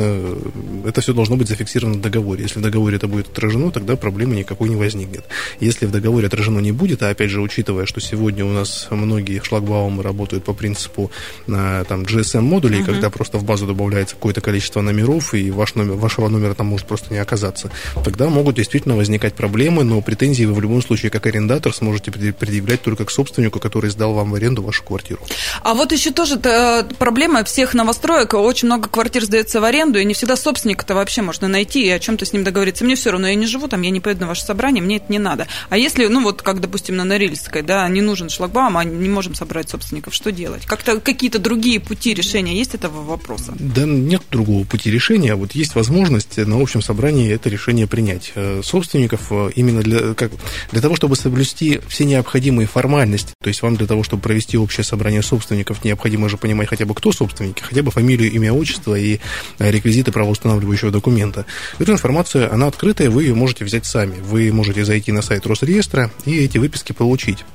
это 0.85 1.01
все 1.01 1.13
должно 1.13 1.37
быть 1.37 1.47
зафиксировано 1.47 1.97
в 1.97 2.01
договоре. 2.01 2.43
Если 2.43 2.59
в 2.59 2.61
договоре 2.61 2.97
это 2.97 3.07
будет 3.07 3.29
отражено, 3.29 3.71
тогда 3.71 3.95
проблемы 3.95 4.35
никакой 4.35 4.69
не 4.69 4.75
возникнет. 4.75 5.25
Если 5.59 5.85
в 5.85 5.91
договоре 5.91 6.27
отражено 6.27 6.59
не 6.59 6.71
будет, 6.71 6.96
это, 6.97 7.09
опять 7.09 7.29
же, 7.29 7.41
учитывая, 7.41 7.85
что 7.85 8.01
сегодня 8.01 8.43
у 8.43 8.51
нас 8.51 8.87
многие 8.89 9.39
шлагбаумы 9.43 10.01
работают 10.01 10.43
по 10.43 10.53
принципу 10.53 11.11
э, 11.47 11.85
там, 11.87 12.03
GSM-модулей, 12.03 12.81
uh-huh. 12.81 12.85
когда 12.85 13.09
просто 13.11 13.37
в 13.37 13.43
базу 13.43 13.67
добавляется 13.67 14.15
какое-то 14.15 14.41
количество 14.41 14.81
номеров, 14.81 15.35
и 15.35 15.51
ваш 15.51 15.75
номер, 15.75 15.93
вашего 15.93 16.27
номера 16.27 16.55
там 16.55 16.67
может 16.67 16.87
просто 16.87 17.13
не 17.13 17.19
оказаться. 17.19 17.71
Тогда 18.03 18.29
могут 18.29 18.55
действительно 18.55 18.95
возникать 18.95 19.35
проблемы, 19.35 19.83
но 19.83 20.01
претензии 20.01 20.43
вы 20.45 20.55
в 20.55 20.61
любом 20.61 20.81
случае, 20.81 21.11
как 21.11 21.27
арендатор, 21.27 21.73
сможете 21.73 22.11
предъявлять 22.11 22.81
только 22.81 23.05
к 23.05 23.11
собственнику, 23.11 23.59
который 23.59 23.91
сдал 23.91 24.13
вам 24.13 24.31
в 24.31 24.35
аренду 24.35 24.63
вашу 24.63 24.83
квартиру. 24.83 25.21
А 25.61 25.75
вот 25.75 25.91
еще 25.91 26.11
тоже 26.11 26.39
э, 26.43 26.83
проблема 26.97 27.43
всех 27.43 27.75
новостроек. 27.75 28.33
Очень 28.33 28.67
много 28.67 28.89
квартир 28.89 29.23
сдается 29.23 29.61
в 29.61 29.63
аренду, 29.63 29.99
и 29.99 30.05
не 30.05 30.15
всегда 30.15 30.35
собственника-то 30.35 30.95
вообще 30.95 31.21
можно 31.21 31.47
найти 31.47 31.85
и 31.85 31.89
о 31.89 31.99
чем-то 31.99 32.25
с 32.25 32.33
ним 32.33 32.43
договориться. 32.43 32.83
Мне 32.83 32.95
все 32.95 33.11
равно, 33.11 33.27
я 33.27 33.35
не 33.35 33.45
живу 33.45 33.67
там, 33.67 33.83
я 33.83 33.91
не 33.91 33.99
поеду 33.99 34.21
на 34.21 34.27
ваше 34.27 34.41
собрание, 34.43 34.81
мне 34.81 34.97
это 34.97 35.05
не 35.09 35.19
надо. 35.19 35.47
А 35.69 35.77
если, 35.77 36.07
ну 36.07 36.23
вот, 36.23 36.41
как, 36.41 36.59
допустим, 36.59 36.86
допустим, 36.87 36.95
на 36.95 37.03
Норильской, 37.03 37.61
да, 37.63 37.87
не 37.89 38.01
нужен 38.01 38.29
шлагбаум, 38.29 38.77
а 38.77 38.83
не 38.83 39.09
можем 39.09 39.35
собрать 39.35 39.69
собственников, 39.69 40.13
что 40.13 40.31
делать? 40.31 40.65
Как-то 40.65 40.99
какие-то 40.99 41.39
другие 41.39 41.79
пути 41.79 42.13
решения 42.13 42.55
есть 42.55 42.75
этого 42.75 43.03
вопроса? 43.03 43.53
Да 43.59 43.83
нет 43.83 44.21
другого 44.31 44.63
пути 44.63 44.89
решения. 44.89 45.35
Вот 45.35 45.51
есть 45.53 45.75
возможность 45.75 46.37
на 46.37 46.61
общем 46.61 46.81
собрании 46.81 47.31
это 47.31 47.49
решение 47.49 47.87
принять. 47.87 48.31
Э, 48.35 48.61
собственников 48.63 49.27
э, 49.31 49.51
именно 49.55 49.81
для, 49.81 50.13
как, 50.13 50.31
для 50.71 50.81
того, 50.81 50.95
чтобы 50.95 51.15
соблюсти 51.15 51.79
все 51.87 52.05
необходимые 52.05 52.67
формальности, 52.67 53.33
то 53.41 53.49
есть 53.49 53.61
вам 53.61 53.75
для 53.75 53.87
того, 53.87 54.03
чтобы 54.03 54.21
провести 54.21 54.57
общее 54.57 54.83
собрание 54.83 55.21
собственников, 55.21 55.83
необходимо 55.83 56.29
же 56.29 56.37
понимать 56.37 56.69
хотя 56.69 56.85
бы 56.85 56.93
кто 56.93 57.11
собственники, 57.11 57.61
хотя 57.61 57.83
бы 57.83 57.91
фамилию, 57.91 58.31
имя, 58.31 58.53
отчество 58.53 58.95
и 58.95 59.19
э, 59.59 59.71
реквизиты 59.71 60.11
правоустанавливающего 60.11 60.91
документа. 60.91 61.45
Эту 61.79 61.91
информацию, 61.91 62.53
она 62.53 62.67
открытая, 62.67 63.09
вы 63.09 63.23
ее 63.23 63.33
можете 63.33 63.65
взять 63.65 63.85
сами. 63.85 64.15
Вы 64.21 64.51
можете 64.53 64.85
зайти 64.85 65.11
на 65.11 65.21
сайт 65.21 65.45
Росреестра 65.45 66.11
и 66.25 66.37
эти 66.37 66.57
выписки 66.57 66.76
выписки 66.77 66.93
получить 66.93 67.45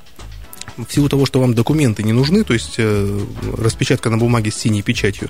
в 0.75 0.91
силу 0.91 1.07
того, 1.07 1.25
что 1.27 1.39
вам 1.39 1.53
документы 1.53 2.01
не 2.01 2.13
нужны, 2.13 2.43
то 2.43 2.53
есть 2.53 2.75
э, 2.77 3.19
распечатка 3.57 4.09
на 4.09 4.17
бумаге 4.17 4.49
с 4.49 4.55
синей 4.55 4.81
печатью, 4.81 5.29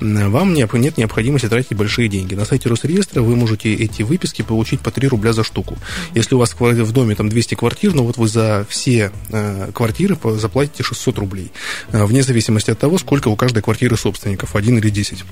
вам 0.00 0.54
нет 0.54 0.96
необходимости 0.98 1.48
тратить 1.48 1.76
большие 1.76 2.08
деньги. 2.08 2.36
На 2.36 2.44
сайте 2.44 2.68
Росреестра 2.68 3.20
вы 3.20 3.34
можете 3.34 3.74
эти 3.74 4.02
выписки 4.02 4.42
получить 4.42 4.80
по 4.80 4.92
3 4.92 5.08
рубля 5.08 5.32
за 5.32 5.42
штуку. 5.42 5.76
Если 6.14 6.36
у 6.36 6.38
вас 6.38 6.54
в 6.54 6.92
доме 6.92 7.16
там 7.16 7.28
200 7.28 7.56
квартир, 7.56 7.92
ну 7.92 8.04
вот 8.04 8.18
вы 8.18 8.28
за 8.28 8.64
все 8.68 9.10
э, 9.30 9.70
квартиры 9.74 10.16
заплатите 10.36 10.84
600 10.84 11.18
рублей, 11.18 11.50
э, 11.90 12.04
вне 12.04 12.22
зависимости 12.22 12.70
от 12.70 12.78
того, 12.78 12.98
сколько 12.98 13.28
у 13.28 13.36
каждой 13.36 13.62
квартиры 13.62 13.96
собственников, 13.96 14.54
один 14.54 14.78
или 14.78 14.90
10 14.90 15.24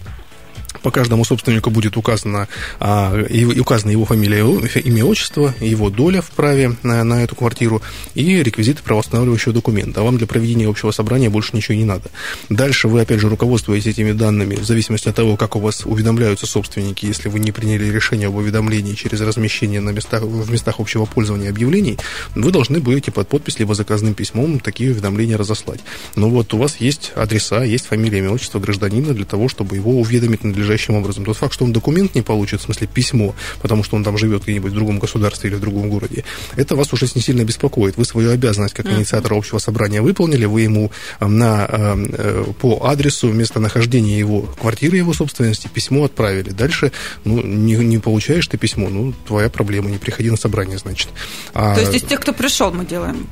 по 0.80 0.90
каждому 0.90 1.24
собственнику 1.24 1.70
будет 1.70 1.96
указано, 1.96 2.48
а, 2.80 3.14
указана 3.58 3.90
его 3.90 4.04
фамилия, 4.04 4.42
имя, 4.80 5.04
отчество, 5.04 5.54
его 5.60 5.90
доля 5.90 6.22
в 6.22 6.30
праве 6.30 6.76
на, 6.82 7.04
на 7.04 7.22
эту 7.22 7.36
квартиру 7.36 7.82
и 8.14 8.42
реквизиты 8.42 8.82
правоустанавливающего 8.82 9.52
документа. 9.52 10.00
А 10.00 10.04
вам 10.04 10.18
для 10.18 10.26
проведения 10.26 10.68
общего 10.68 10.90
собрания 10.90 11.30
больше 11.30 11.54
ничего 11.54 11.76
не 11.76 11.84
надо. 11.84 12.10
Дальше 12.48 12.88
вы, 12.88 13.00
опять 13.00 13.20
же, 13.20 13.28
руководствуетесь 13.28 13.92
этими 13.92 14.12
данными 14.12 14.56
в 14.56 14.64
зависимости 14.64 15.08
от 15.08 15.16
того, 15.16 15.36
как 15.36 15.56
у 15.56 15.60
вас 15.60 15.84
уведомляются 15.84 16.46
собственники, 16.46 17.06
если 17.06 17.28
вы 17.28 17.38
не 17.38 17.52
приняли 17.52 17.90
решение 17.90 18.28
об 18.28 18.36
уведомлении 18.36 18.94
через 18.94 19.20
размещение 19.20 19.80
на 19.80 19.90
местах, 19.90 20.22
в 20.22 20.50
местах 20.50 20.80
общего 20.80 21.04
пользования 21.04 21.50
объявлений, 21.50 21.98
вы 22.34 22.50
должны 22.50 22.80
будете 22.80 23.10
под 23.10 23.28
подпись 23.28 23.58
либо 23.58 23.74
заказным 23.74 24.14
письмом 24.14 24.60
такие 24.60 24.90
уведомления 24.90 25.36
разослать. 25.36 25.80
Но 26.16 26.28
вот 26.28 26.52
у 26.54 26.58
вас 26.58 26.76
есть 26.76 27.12
адреса, 27.14 27.62
есть 27.62 27.86
фамилия, 27.86 28.18
имя, 28.18 28.30
отчество 28.30 28.58
гражданина 28.58 29.14
для 29.14 29.24
того, 29.24 29.48
чтобы 29.48 29.76
его 29.76 30.00
уведомить 30.00 30.44
надлежащим 30.44 30.61
надлежащим 30.62 30.94
образом. 30.94 31.24
Тот 31.24 31.36
факт, 31.36 31.52
что 31.52 31.64
он 31.64 31.72
документ 31.72 32.14
не 32.14 32.22
получит, 32.22 32.60
в 32.60 32.64
смысле 32.64 32.86
письмо, 32.86 33.34
потому 33.60 33.84
что 33.84 33.96
он 33.96 34.04
там 34.04 34.16
живет 34.16 34.44
где-нибудь 34.44 34.72
в 34.72 34.74
другом 34.74 34.98
государстве 34.98 35.50
или 35.50 35.56
в 35.56 35.60
другом 35.60 35.90
городе, 35.90 36.24
это 36.56 36.76
вас 36.76 36.92
уже 36.92 37.06
не 37.14 37.20
сильно 37.20 37.44
беспокоит. 37.44 37.96
Вы 37.96 38.04
свою 38.04 38.30
обязанность 38.30 38.74
как 38.74 38.86
инициатор 38.86 39.34
общего 39.34 39.58
собрания 39.58 40.00
выполнили, 40.00 40.44
вы 40.44 40.62
ему 40.62 40.90
э, 41.20 41.26
на, 41.26 41.66
э, 41.68 42.06
э, 42.12 42.44
по 42.60 42.86
адресу 42.86 43.32
местонахождения 43.32 44.18
его 44.18 44.42
квартиры, 44.42 44.96
его 44.96 45.12
собственности 45.12 45.68
письмо 45.72 46.04
отправили. 46.04 46.50
Дальше 46.50 46.92
ну, 47.24 47.42
не, 47.42 47.74
не 47.74 47.98
получаешь 47.98 48.46
ты 48.46 48.56
письмо, 48.56 48.88
ну, 48.88 49.12
твоя 49.26 49.48
проблема, 49.48 49.90
не 49.90 49.98
приходи 49.98 50.30
на 50.30 50.36
собрание, 50.36 50.78
значит. 50.78 51.08
А, 51.54 51.74
То 51.74 51.80
есть 51.80 51.94
из 51.94 52.02
тех, 52.02 52.20
кто 52.20 52.32
пришел, 52.32 52.72
мы 52.72 52.84
делаем 52.84 53.26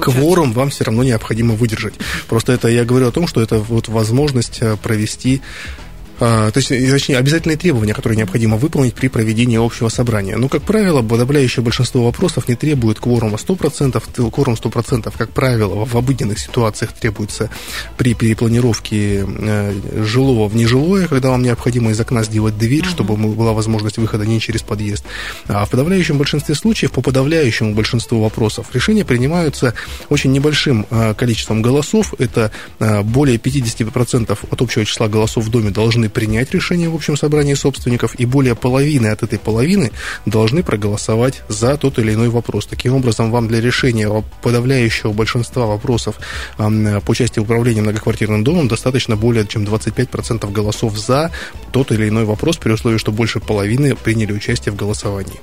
Кворум 0.00 0.52
вам 0.52 0.70
все 0.70 0.84
равно 0.84 1.02
необходимо 1.02 1.54
выдержать. 1.54 1.94
Просто 2.28 2.52
это 2.52 2.68
я 2.68 2.84
говорю 2.84 3.08
о 3.08 3.10
том, 3.10 3.26
что 3.26 3.40
это 3.40 3.58
вот 3.58 3.88
возможность 3.88 4.60
провести 4.82 5.40
а, 5.40 5.83
то 6.18 6.52
есть, 6.54 6.68
точнее, 6.68 7.18
обязательные 7.18 7.56
требования, 7.56 7.94
которые 7.94 8.16
необходимо 8.16 8.56
выполнить 8.56 8.94
при 8.94 9.08
проведении 9.08 9.64
общего 9.64 9.88
собрания. 9.88 10.36
Ну, 10.36 10.48
как 10.48 10.62
правило, 10.62 11.02
подавляющее 11.02 11.62
большинство 11.62 12.04
вопросов 12.04 12.48
не 12.48 12.54
требует 12.54 13.00
кворума 13.00 13.36
100%, 13.36 14.30
кворум 14.30 14.54
100%, 14.54 15.12
как 15.16 15.30
правило, 15.30 15.84
в 15.84 15.96
обыденных 15.96 16.38
ситуациях 16.38 16.92
требуется 16.92 17.50
при 17.96 18.14
перепланировке 18.14 19.26
э, 19.26 19.74
жилого 20.04 20.48
в 20.48 20.56
нежилое, 20.56 21.08
когда 21.08 21.30
вам 21.30 21.42
необходимо 21.42 21.90
из 21.90 22.00
окна 22.00 22.22
сделать 22.22 22.56
дверь, 22.58 22.84
чтобы 22.84 23.16
была 23.16 23.52
возможность 23.52 23.98
выхода 23.98 24.24
не 24.26 24.40
через 24.40 24.62
подъезд. 24.62 25.04
А 25.48 25.64
в 25.64 25.70
подавляющем 25.70 26.18
большинстве 26.18 26.54
случаев, 26.54 26.92
по 26.92 27.00
подавляющему 27.00 27.74
большинству 27.74 28.20
вопросов, 28.20 28.66
решения 28.72 29.04
принимаются 29.04 29.74
очень 30.08 30.32
небольшим 30.32 30.86
э, 30.90 31.14
количеством 31.14 31.62
голосов, 31.62 32.14
это 32.18 32.50
э, 32.78 33.02
более 33.02 33.38
50% 33.38 34.38
от 34.50 34.62
общего 34.62 34.84
числа 34.84 35.08
голосов 35.08 35.44
в 35.44 35.50
доме 35.50 35.70
должны 35.70 36.03
должны 36.04 36.08
принять 36.10 36.52
решение 36.52 36.88
в 36.88 36.94
общем 36.94 37.16
собрании 37.16 37.54
собственников, 37.54 38.14
и 38.20 38.26
более 38.26 38.54
половины 38.54 39.08
от 39.08 39.22
этой 39.22 39.38
половины 39.38 39.90
должны 40.26 40.62
проголосовать 40.62 41.42
за 41.48 41.76
тот 41.76 41.98
или 41.98 42.12
иной 42.14 42.28
вопрос. 42.28 42.66
Таким 42.66 42.94
образом, 42.94 43.30
вам 43.30 43.48
для 43.48 43.60
решения 43.60 44.10
подавляющего 44.42 45.12
большинства 45.12 45.66
вопросов 45.66 46.16
по 46.56 47.14
части 47.14 47.40
управления 47.40 47.82
многоквартирным 47.82 48.44
домом 48.44 48.68
достаточно 48.68 49.16
более 49.16 49.46
чем 49.46 49.64
25% 49.64 50.52
голосов 50.52 50.98
за 50.98 51.30
тот 51.72 51.92
или 51.92 52.08
иной 52.08 52.24
вопрос, 52.24 52.56
при 52.56 52.72
условии, 52.72 52.98
что 52.98 53.12
больше 53.12 53.40
половины 53.40 53.94
приняли 53.94 54.32
участие 54.32 54.72
в 54.72 54.76
голосовании. 54.76 55.40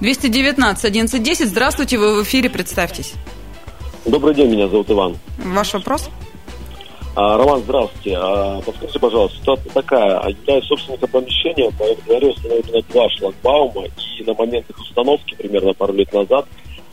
219 0.00 0.84
1110. 0.84 1.48
Здравствуйте, 1.48 1.98
вы 1.98 2.20
в 2.20 2.22
эфире, 2.22 2.48
представьтесь. 2.48 3.12
Добрый 4.06 4.34
день, 4.34 4.50
меня 4.50 4.68
зовут 4.68 4.90
Иван. 4.90 5.16
Ваш 5.44 5.74
вопрос? 5.74 6.08
А, 7.16 7.36
Роман, 7.36 7.60
здравствуйте. 7.60 8.16
А, 8.16 8.60
подскажите, 8.60 8.98
пожалуйста, 9.00 9.38
ситуация 9.38 9.72
такая. 9.72 10.28
Являюсь 10.28 10.64
собственником 10.66 11.10
помещения, 11.10 11.70
по 11.72 12.02
дворе 12.04 12.28
установлено 12.28 12.80
два 12.88 13.10
шлагбаума, 13.10 13.84
и 13.86 14.24
на 14.24 14.34
момент 14.34 14.70
их 14.70 14.78
установки, 14.78 15.34
примерно 15.34 15.72
пару 15.72 15.92
лет 15.92 16.12
назад, 16.12 16.46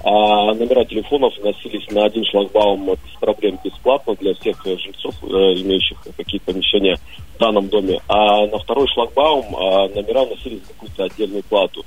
а, 0.03 0.53
номера 0.53 0.86
телефонов 0.86 1.38
вносились 1.38 1.89
на 1.91 2.06
один 2.06 2.25
шлагбаум 2.25 2.86
без 2.86 3.19
проблем, 3.19 3.60
бесплатно 3.63 4.15
для 4.15 4.34
всех 4.36 4.63
жильцов, 4.65 5.15
э, 5.23 5.27
имеющих 5.27 5.97
какие-то 6.15 6.51
помещения 6.53 6.97
в 7.36 7.39
данном 7.39 7.67
доме. 7.67 7.99
А 8.08 8.47
на 8.47 8.58
второй 8.58 8.88
шлагбаум 8.88 9.56
а, 9.56 9.88
номера 9.89 10.23
вносились 10.25 10.62
за 10.62 10.73
какую-то 10.73 11.03
отдельную 11.03 11.43
плату 11.43 11.84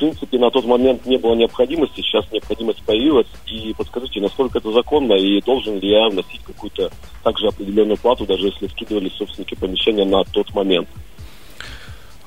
принципе, 0.00 0.38
на 0.38 0.50
тот 0.50 0.64
момент 0.64 1.04
не 1.04 1.18
было 1.18 1.34
необходимости, 1.34 2.00
сейчас 2.00 2.24
необходимость 2.32 2.82
появилась. 2.84 3.26
И 3.46 3.74
подскажите, 3.76 4.20
насколько 4.20 4.58
это 4.58 4.72
законно 4.72 5.12
и 5.12 5.40
должен 5.42 5.78
ли 5.78 5.90
я 5.90 6.08
вносить 6.08 6.42
какую-то 6.42 6.90
также 7.22 7.46
определенную 7.46 7.98
плату, 7.98 8.24
даже 8.26 8.46
если 8.46 8.66
скидывались 8.68 9.12
собственники 9.12 9.54
помещения 9.54 10.06
на 10.06 10.24
тот 10.24 10.52
момент? 10.54 10.88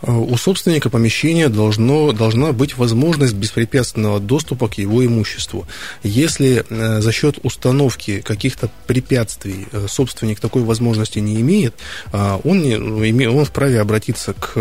Э, 0.04 0.12
у 0.12 0.36
собственника 0.38 0.90
помещения 0.90 1.50
должно, 1.50 2.12
должна 2.12 2.52
быть 2.52 2.78
возможность 2.78 3.34
беспрепятственного 3.34 4.20
доступа 4.20 4.68
к 4.68 4.78
его 4.78 5.06
имуществу. 5.06 5.66
Если 6.04 6.66
э, 6.70 7.02
за 7.02 7.12
счет 7.12 7.40
установки 7.44 8.22
каких-то 8.22 8.70
препятствий 8.88 9.68
э, 9.72 9.88
собственник 9.88 10.40
такой 10.40 10.64
возможности 10.64 11.20
не 11.20 11.40
имеет, 11.42 11.76
он, 12.12 12.62
не, 12.62 13.28
он 13.28 13.46
вправе 13.46 13.80
обратиться 13.80 14.34
к 14.34 14.54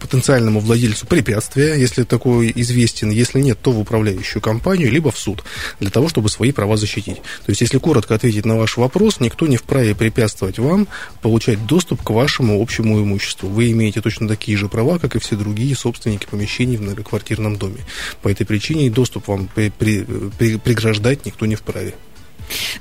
потенциальному 0.00 0.60
владельцу 0.60 1.06
препятствия, 1.06 1.74
если 1.74 2.04
такой 2.04 2.52
известен, 2.54 3.10
если 3.10 3.40
нет, 3.40 3.58
то 3.60 3.72
в 3.72 3.78
управляющую 3.78 4.40
компанию, 4.40 4.90
либо 4.90 5.10
в 5.10 5.18
суд, 5.18 5.44
для 5.80 5.90
того, 5.90 6.08
чтобы 6.08 6.28
свои 6.28 6.52
права 6.52 6.76
защитить. 6.76 7.16
То 7.16 7.50
есть, 7.50 7.60
если 7.60 7.78
коротко 7.78 8.14
ответить 8.14 8.44
на 8.44 8.56
ваш 8.56 8.76
вопрос, 8.76 9.20
никто 9.20 9.46
не 9.46 9.56
вправе 9.56 9.94
препятствовать 9.94 10.58
вам 10.58 10.86
получать 11.22 11.66
доступ 11.66 12.02
к 12.02 12.10
вашему 12.10 12.60
общему 12.60 13.00
имуществу. 13.00 13.48
Вы 13.48 13.72
имеете 13.72 14.00
точно 14.00 14.28
такие 14.28 14.43
такие 14.44 14.58
же 14.58 14.68
права, 14.68 14.98
как 14.98 15.16
и 15.16 15.18
все 15.18 15.36
другие 15.36 15.74
собственники 15.74 16.26
помещений 16.30 16.76
в 16.76 16.82
многоквартирном 16.82 17.56
доме. 17.56 17.78
По 18.20 18.28
этой 18.28 18.44
причине 18.44 18.90
доступ 18.90 19.28
вам 19.28 19.48
при, 19.48 20.04
преграждать 20.58 21.24
никто 21.24 21.46
не 21.46 21.54
вправе. 21.54 21.94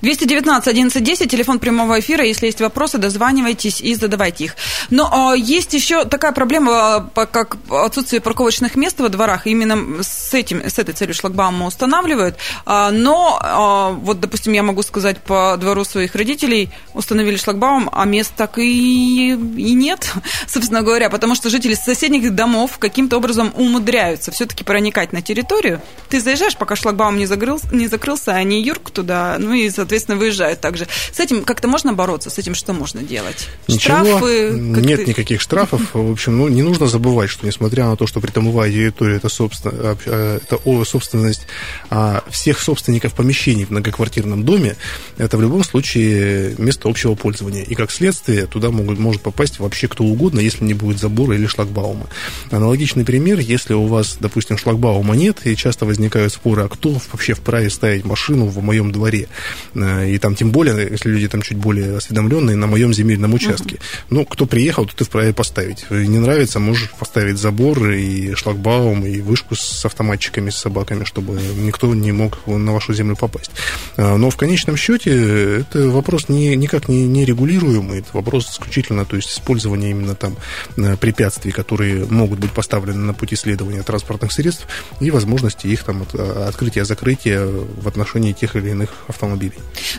219 0.01 0.67
1110, 0.67 1.29
телефон 1.29 1.59
прямого 1.59 1.99
эфира. 1.99 2.25
Если 2.25 2.47
есть 2.47 2.62
вопросы, 2.62 2.97
дозванивайтесь 2.97 3.81
и 3.81 3.95
задавайте 3.95 4.45
их. 4.45 4.55
Но 4.89 5.33
э, 5.33 5.39
есть 5.39 5.73
еще 5.73 6.05
такая 6.05 6.31
проблема, 6.31 7.09
как 7.13 7.57
отсутствие 7.69 8.21
парковочных 8.21 8.75
мест 8.75 8.99
во 8.99 9.09
дворах. 9.09 9.47
Именно 9.47 10.03
с, 10.03 10.33
этим, 10.33 10.62
с 10.63 10.79
этой 10.79 10.93
целью 10.93 11.13
шлагбаумы 11.13 11.65
устанавливают. 11.65 12.38
Э, 12.65 12.89
но, 12.91 13.39
э, 13.41 14.01
вот, 14.01 14.19
допустим, 14.19 14.53
я 14.53 14.63
могу 14.63 14.83
сказать 14.83 15.19
по 15.19 15.57
двору 15.57 15.83
своих 15.83 16.15
родителей, 16.15 16.69
установили 16.93 17.38
шлагбаум, 17.38 17.89
а 17.91 18.05
мест 18.05 18.33
так 18.36 18.57
и, 18.57 19.29
и 19.31 19.73
нет, 19.73 20.12
собственно 20.47 20.81
говоря, 20.81 21.09
потому 21.09 21.36
что 21.36 21.49
жители 21.49 21.73
соседних 21.73 22.33
домов 22.33 22.77
каким-то 22.79 23.17
образом 23.17 23.53
умудряются 23.55 24.31
все-таки 24.31 24.63
проникать 24.63 25.13
на 25.13 25.21
территорию. 25.21 25.81
Ты 26.09 26.19
заезжаешь, 26.19 26.57
пока 26.57 26.75
шлагбаум 26.75 27.17
не, 27.17 27.25
закрылся, 27.25 27.67
не 27.73 27.88
закрылся, 27.88 28.33
а 28.33 28.36
они 28.36 28.62
юрк 28.62 28.91
туда, 28.91 29.38
ну 29.39 29.53
и, 29.53 29.62
соответственно, 29.69 30.17
выезжают 30.17 30.62
также. 30.62 30.88
С 31.12 31.19
этим 31.19 31.43
как-то 31.43 31.67
можно 31.67 31.93
бороться? 31.93 32.30
С 32.30 32.38
этим 32.38 32.56
что 32.56 32.73
можно 32.73 33.02
делать? 33.02 33.47
Ничего, 33.67 34.04
Штрафы? 34.04 34.52
Нет 34.54 35.02
ты... 35.02 35.10
никаких 35.10 35.41
штрафов. 35.41 35.82
В 35.93 36.12
общем, 36.12 36.38
ну, 36.38 36.47
не 36.47 36.62
нужно 36.62 36.88
забывать, 36.88 37.30
что 37.30 37.45
несмотря 37.45 37.86
на 37.86 37.95
то, 37.95 38.08
что 38.08 38.19
притомовая 38.19 38.71
территория 38.71 39.17
это, 39.17 39.30
собственно, 39.30 39.97
а, 40.06 40.38
это 40.38 40.86
собственность 40.86 41.47
а, 41.89 42.23
всех 42.30 42.60
собственников 42.60 43.13
помещений 43.13 43.65
в 43.65 43.71
многоквартирном 43.71 44.43
доме, 44.43 44.76
это 45.17 45.38
в 45.38 45.41
любом 45.41 45.63
случае 45.63 46.56
место 46.58 46.89
общего 46.89 47.15
пользования. 47.15 47.63
И 47.63 47.76
как 47.76 47.91
следствие 47.91 48.45
туда 48.47 48.71
могут, 48.71 48.99
может 48.99 49.21
попасть 49.21 49.60
вообще 49.60 49.88
кто 49.88 50.04
угодно, 50.04 50.39
если 50.39 50.63
не 50.63 50.73
будет 50.73 50.99
забора 50.99 51.36
или 51.36 51.47
шлагбаума. 51.47 52.08
Аналогичный 52.52 53.06
пример, 53.06 53.39
если 53.39 53.73
у 53.73 53.86
вас, 53.86 54.17
допустим, 54.19 54.58
шлагбаума 54.58 55.15
нет, 55.15 55.39
и 55.45 55.56
часто 55.56 55.86
возникают 55.86 56.34
споры, 56.34 56.63
а 56.63 56.69
кто 56.69 56.99
вообще 57.12 57.34
вправе 57.34 57.69
ставить 57.69 58.06
машину 58.06 58.45
в 58.45 58.62
моем 58.62 58.91
дворе. 58.91 59.28
Э, 59.75 60.10
и 60.10 60.17
там 60.17 60.36
тем 60.36 60.51
более, 60.51 60.89
если 60.89 61.10
люди 61.10 61.27
там 61.27 61.41
чуть 61.41 61.58
более 61.58 61.97
осведомленные, 61.97 62.56
на 62.56 62.67
моем 62.67 62.93
земельном 62.93 63.34
участке. 63.34 63.75
Uh-huh. 63.75 64.06
Ну, 64.10 64.25
кто 64.25 64.45
приехал, 64.45 64.86
тот 64.86 65.01
и 65.01 65.03
вправе 65.03 65.34
поставить. 65.34 65.86
Не 65.89 66.19
нравится, 66.19 66.60
можешь 66.60 66.91
поставить 66.91 67.38
забор 67.38 67.89
и 67.89 68.34
шлагбаум, 68.36 69.06
и 69.06 69.21
вышку 69.21 69.56
с 69.56 69.86
автоматчиками, 69.86 70.49
с 70.49 70.56
собаками, 70.56 71.03
чтобы 71.03 71.39
никто 71.58 71.93
не 71.93 72.12
мог 72.12 72.45
на 72.47 72.73
вашу 72.73 72.93
землю 72.93 73.15
попасть. 73.15 73.51
Э, 73.97 74.15
но 74.15 74.29
в 74.29 74.38
конечном 74.38 74.77
счете 74.77 75.60
это 75.62 75.89
вопрос 75.89 76.29
не, 76.29 76.56
никак 76.56 76.89
не, 76.89 77.06
не 77.06 77.25
регулируемый, 77.25 77.99
это 77.99 78.10
вопрос 78.13 78.51
исключительно, 78.51 79.06
то 79.06 79.15
есть 79.15 79.29
использования 79.29 79.91
именно 79.91 80.15
там 80.15 80.38
э, 80.77 80.97
препятствий, 80.97 81.51
которые 81.51 82.06
могут 82.06 82.39
быть 82.39 82.51
поставлены 82.51 82.99
на 82.99 83.13
пути 83.13 83.36
следования 83.36 83.84
транспортных 83.84 84.32
средств 84.32 84.67
и 84.99 85.12
возможности 85.12 85.67
их 85.67 85.84
там 85.84 86.06
открытия-закрытия 86.47 87.45
в 87.45 87.88
отношении 87.88 88.34
тех 88.34 88.56
или 88.56 88.69
иных 88.69 88.89
автомобилей. 89.08 89.32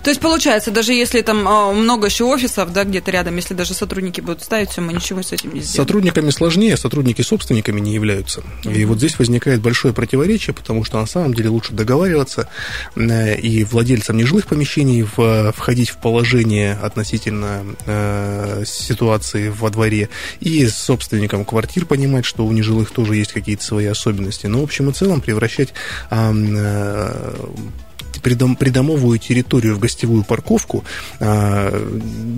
То 0.02 0.10
есть 0.10 0.20
получается, 0.20 0.70
даже 0.70 0.92
если 0.92 1.20
там 1.22 1.46
а, 1.46 1.72
много 1.72 2.06
еще 2.06 2.24
офисов, 2.24 2.72
да, 2.72 2.84
где-то 2.84 3.10
рядом, 3.10 3.36
если 3.36 3.54
даже 3.54 3.74
сотрудники 3.74 4.20
будут 4.20 4.42
ставить, 4.42 4.70
все, 4.70 4.80
мы 4.80 4.92
ничего 4.92 5.22
с 5.22 5.32
этим 5.32 5.54
не 5.54 5.60
сделаем. 5.60 5.86
Сотрудниками 5.86 6.30
сложнее, 6.30 6.76
сотрудники 6.76 7.22
собственниками 7.22 7.80
не 7.80 7.94
являются. 7.94 8.40
Mm-hmm. 8.40 8.74
И 8.74 8.84
вот 8.84 8.98
здесь 8.98 9.18
возникает 9.18 9.60
большое 9.60 9.94
противоречие, 9.94 10.54
потому 10.54 10.84
что 10.84 11.00
на 11.00 11.06
самом 11.06 11.34
деле 11.34 11.48
лучше 11.48 11.72
договариваться 11.72 12.48
э, 12.96 13.38
и 13.38 13.64
владельцам 13.64 14.16
нежилых 14.16 14.46
помещений 14.46 15.02
входить 15.02 15.90
в 15.90 15.96
положение 15.98 16.74
относительно 16.74 17.64
э, 17.86 18.64
ситуации 18.66 19.48
во 19.48 19.70
дворе, 19.70 20.08
и 20.40 20.66
собственникам 20.66 21.44
квартир 21.44 21.86
понимать, 21.86 22.24
что 22.24 22.44
у 22.44 22.52
нежилых 22.52 22.90
тоже 22.90 23.16
есть 23.16 23.32
какие-то 23.32 23.64
свои 23.64 23.86
особенности. 23.86 24.46
Но 24.46 24.60
в 24.60 24.64
общем 24.64 24.90
и 24.90 24.92
целом 24.92 25.20
превращать 25.20 25.72
э, 26.10 27.34
придом, 28.24 28.56
придомовую 28.56 29.18
территорию 29.18 29.76
в 29.76 29.78
гостевую 29.78 30.24
парковку, 30.24 30.82
а, 31.20 31.70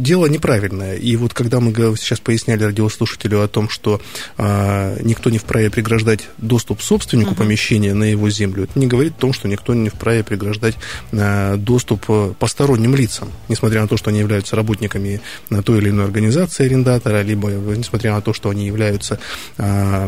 дело 0.03 0.27
неправильное. 0.27 0.97
И 0.97 1.17
вот 1.17 1.33
когда 1.33 1.61
мы 1.61 1.73
сейчас 1.73 2.21
поясняли 2.21 2.65
радиослушателю 2.65 3.41
о 3.41 3.49
том, 3.49 3.71
что 3.71 4.01
а, 4.37 4.99
никто 5.03 5.31
не 5.31 5.39
вправе 5.39 5.71
преграждать 5.71 6.29
доступ 6.39 6.83
собственнику 6.83 7.33
uh-huh. 7.33 7.39
помещения 7.39 7.95
на 7.95 8.05
его 8.05 8.29
землю, 8.29 8.65
это 8.65 8.79
не 8.79 8.87
говорит 8.87 9.15
о 9.17 9.21
том, 9.21 9.33
что 9.33 9.49
никто 9.49 9.73
не 9.75 9.89
вправе 9.89 10.25
преграждать 10.25 10.75
а, 11.13 11.57
доступ 11.57 12.05
э, 12.09 12.35
посторонним 12.39 12.97
лицам, 12.97 13.31
несмотря 13.49 13.83
на 13.83 13.89
то, 13.89 13.97
что 13.97 14.11
они 14.11 14.19
являются 14.19 14.57
работниками 14.57 15.21
на 15.51 15.63
той 15.63 15.79
или 15.79 15.91
иной 15.91 16.05
организации 16.05 16.67
арендатора, 16.67 17.23
либо 17.23 17.49
несмотря 17.51 18.13
на 18.13 18.21
то, 18.21 18.33
что 18.33 18.51
они 18.51 18.67
являются, 18.67 19.21
э, 19.59 20.07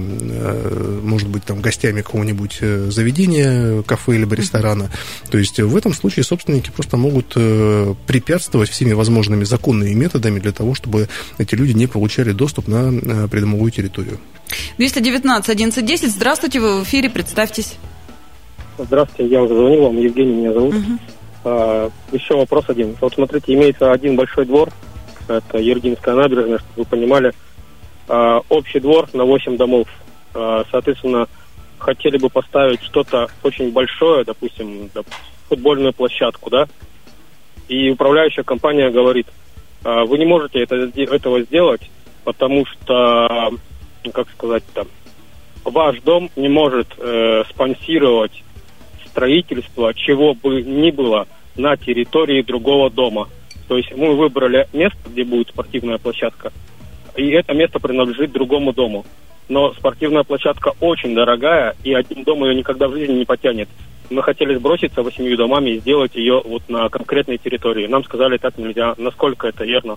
может 1.03 1.29
быть, 1.29 1.45
там, 1.45 1.61
гостями 1.61 2.03
какого-нибудь 2.03 2.59
э, 2.62 2.91
заведения, 2.91 3.83
кафе 3.83 4.19
либо 4.19 4.35
ресторана. 4.35 4.91
То 5.31 5.38
есть 5.38 5.61
в 5.69 5.77
этом 5.77 5.93
случае 5.93 6.25
собственники 6.25 6.71
просто 6.71 6.97
могут 6.97 7.33
э, 7.37 7.95
препятствовать 8.07 8.71
всеми 8.71 8.93
возможными 8.93 9.45
законными 9.45 9.93
методами 9.93 10.41
для 10.41 10.53
того, 10.53 10.75
чтобы 10.75 11.09
эти 11.39 11.55
люди 11.55 11.73
не 11.73 11.87
получали 11.87 12.33
доступ 12.33 12.69
на 12.69 12.91
э, 12.91 13.29
придомовую 13.29 13.71
территорию. 13.71 14.19
219 14.79 15.49
1110. 15.49 16.11
Здравствуйте, 16.11 16.61
вы 16.61 16.81
в 16.81 16.85
эфире, 16.85 17.11
представьтесь. 17.11 17.77
Здравствуйте, 18.79 19.33
я 19.33 19.43
уже 19.43 19.55
звонил 19.55 19.83
вам, 19.85 19.99
Евгений 19.99 20.35
меня 20.35 20.53
зовут. 20.53 20.75
Угу. 20.75 20.99
А, 21.45 21.91
еще 22.13 22.37
вопрос 22.37 22.65
один. 22.69 22.97
Вот 23.01 23.15
смотрите, 23.15 23.55
имеется 23.55 23.93
один 23.93 24.17
большой 24.17 24.47
двор, 24.47 24.71
это 25.27 25.59
Ергинская 25.59 26.15
набережная, 26.15 26.59
чтобы 26.59 26.73
вы 26.77 26.85
понимали, 26.85 27.33
а, 28.09 28.41
общий 28.49 28.81
двор 28.81 29.09
на 29.13 29.25
8 29.25 29.57
домов. 29.57 29.89
А, 30.35 30.65
соответственно, 30.71 31.27
хотели 31.79 32.19
бы 32.19 32.29
поставить 32.29 32.83
что-то 32.83 33.29
очень 33.43 33.73
большое, 33.73 34.25
допустим, 34.25 34.91
футбольную 35.49 35.93
площадку, 35.93 36.51
да, 36.51 36.69
и 37.69 37.91
управляющая 37.91 38.45
компания 38.45 38.91
говорит, 38.91 39.27
«А, 39.85 40.05
вы 40.05 40.19
не 40.19 40.27
можете 40.27 40.63
это, 40.63 40.91
этого 40.95 41.43
сделать, 41.43 41.83
потому 42.25 42.67
что, 42.67 43.51
ну, 44.05 44.11
как 44.13 44.29
сказать 44.31 44.65
там, 44.75 44.87
ваш 45.65 46.01
дом 46.01 46.31
не 46.37 46.49
может 46.49 46.89
э, 46.99 47.45
спонсировать 47.51 48.43
строительство 49.07 49.93
чего 49.95 50.35
бы 50.35 50.63
ни 50.63 50.91
было 50.91 51.27
на 51.57 51.77
территории 51.77 52.43
другого 52.43 52.91
дома. 52.91 53.29
То 53.67 53.77
есть 53.77 53.95
мы 53.95 54.15
выбрали 54.17 54.69
место, 54.73 54.99
где 55.07 55.25
будет 55.25 55.49
спортивная 55.49 55.99
площадка, 55.99 56.53
и 57.17 57.29
это 57.31 57.53
место 57.53 57.81
принадлежит 57.81 58.33
другому 58.33 58.73
дому. 58.73 59.05
Но 59.49 59.73
спортивная 59.73 60.25
площадка 60.25 60.73
очень 60.81 61.15
дорогая, 61.15 61.75
и 61.83 61.93
один 61.93 62.23
дом 62.23 62.45
ее 62.45 62.55
никогда 62.55 62.87
в 62.87 62.93
жизни 62.93 63.15
не 63.15 63.25
потянет. 63.25 63.69
Мы 64.11 64.23
хотели 64.23 64.55
сброситься 64.55 65.03
восемью 65.03 65.37
домами 65.37 65.71
и 65.71 65.79
сделать 65.81 66.14
ее 66.14 66.40
вот 66.44 66.68
на 66.68 66.88
конкретной 66.88 67.37
территории. 67.37 67.87
Нам 67.87 68.05
сказали, 68.05 68.38
так 68.38 68.57
нельзя. 68.57 68.94
Насколько 68.97 69.49
это 69.49 69.64
верно? 69.64 69.97